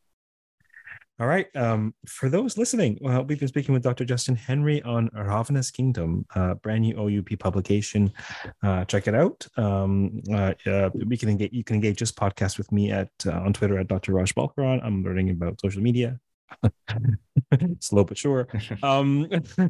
All 1.18 1.28
right. 1.28 1.48
Um, 1.56 1.94
for 2.06 2.28
those 2.28 2.58
listening, 2.58 2.98
well, 3.00 3.24
we've 3.24 3.40
been 3.40 3.48
speaking 3.48 3.74
with 3.74 3.84
Dr. 3.84 4.04
Justin 4.04 4.36
Henry 4.36 4.82
on 4.84 5.10
Ravana's 5.14 5.72
Kingdom, 5.72 6.26
uh, 6.36 6.56
brand 6.56 6.82
new 6.82 7.00
OUP 7.00 7.40
publication. 7.40 8.12
Uh, 8.62 8.84
check 8.84 9.08
it 9.08 9.16
out. 9.16 9.48
Um, 9.56 10.22
uh, 10.30 10.54
uh, 10.66 10.90
we 10.94 11.16
can 11.16 11.30
engage. 11.30 11.54
You 11.54 11.64
can 11.64 11.76
engage 11.76 12.00
this 12.00 12.12
podcast 12.12 12.58
with 12.58 12.70
me 12.74 12.92
at 12.92 13.10
uh, 13.26 13.32
on 13.32 13.54
Twitter 13.54 13.80
at 13.80 13.88
Dr. 13.88 14.12
Raj 14.12 14.36
Balkaran. 14.36 14.84
I'm 14.84 15.04
learning 15.04 15.30
about 15.30 15.62
social 15.62 15.82
media. 15.82 16.20
Slow 17.80 18.04
but 18.04 18.18
sure. 18.18 18.48
Um, 18.84 19.30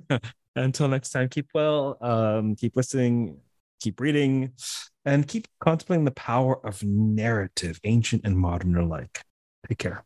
until 0.55 0.87
next 0.87 1.11
time, 1.11 1.29
keep 1.29 1.49
well. 1.53 1.97
Um, 2.01 2.55
keep 2.55 2.75
listening. 2.75 3.37
Keep 3.81 3.99
reading, 3.99 4.53
and 5.03 5.27
keep 5.27 5.47
contemplating 5.59 6.05
the 6.05 6.11
power 6.11 6.65
of 6.65 6.81
narrative, 6.81 7.79
ancient 7.83 8.21
and 8.25 8.35
modern 8.35 8.75
alike. 8.77 9.21
Take 9.67 9.77
care. 9.77 10.05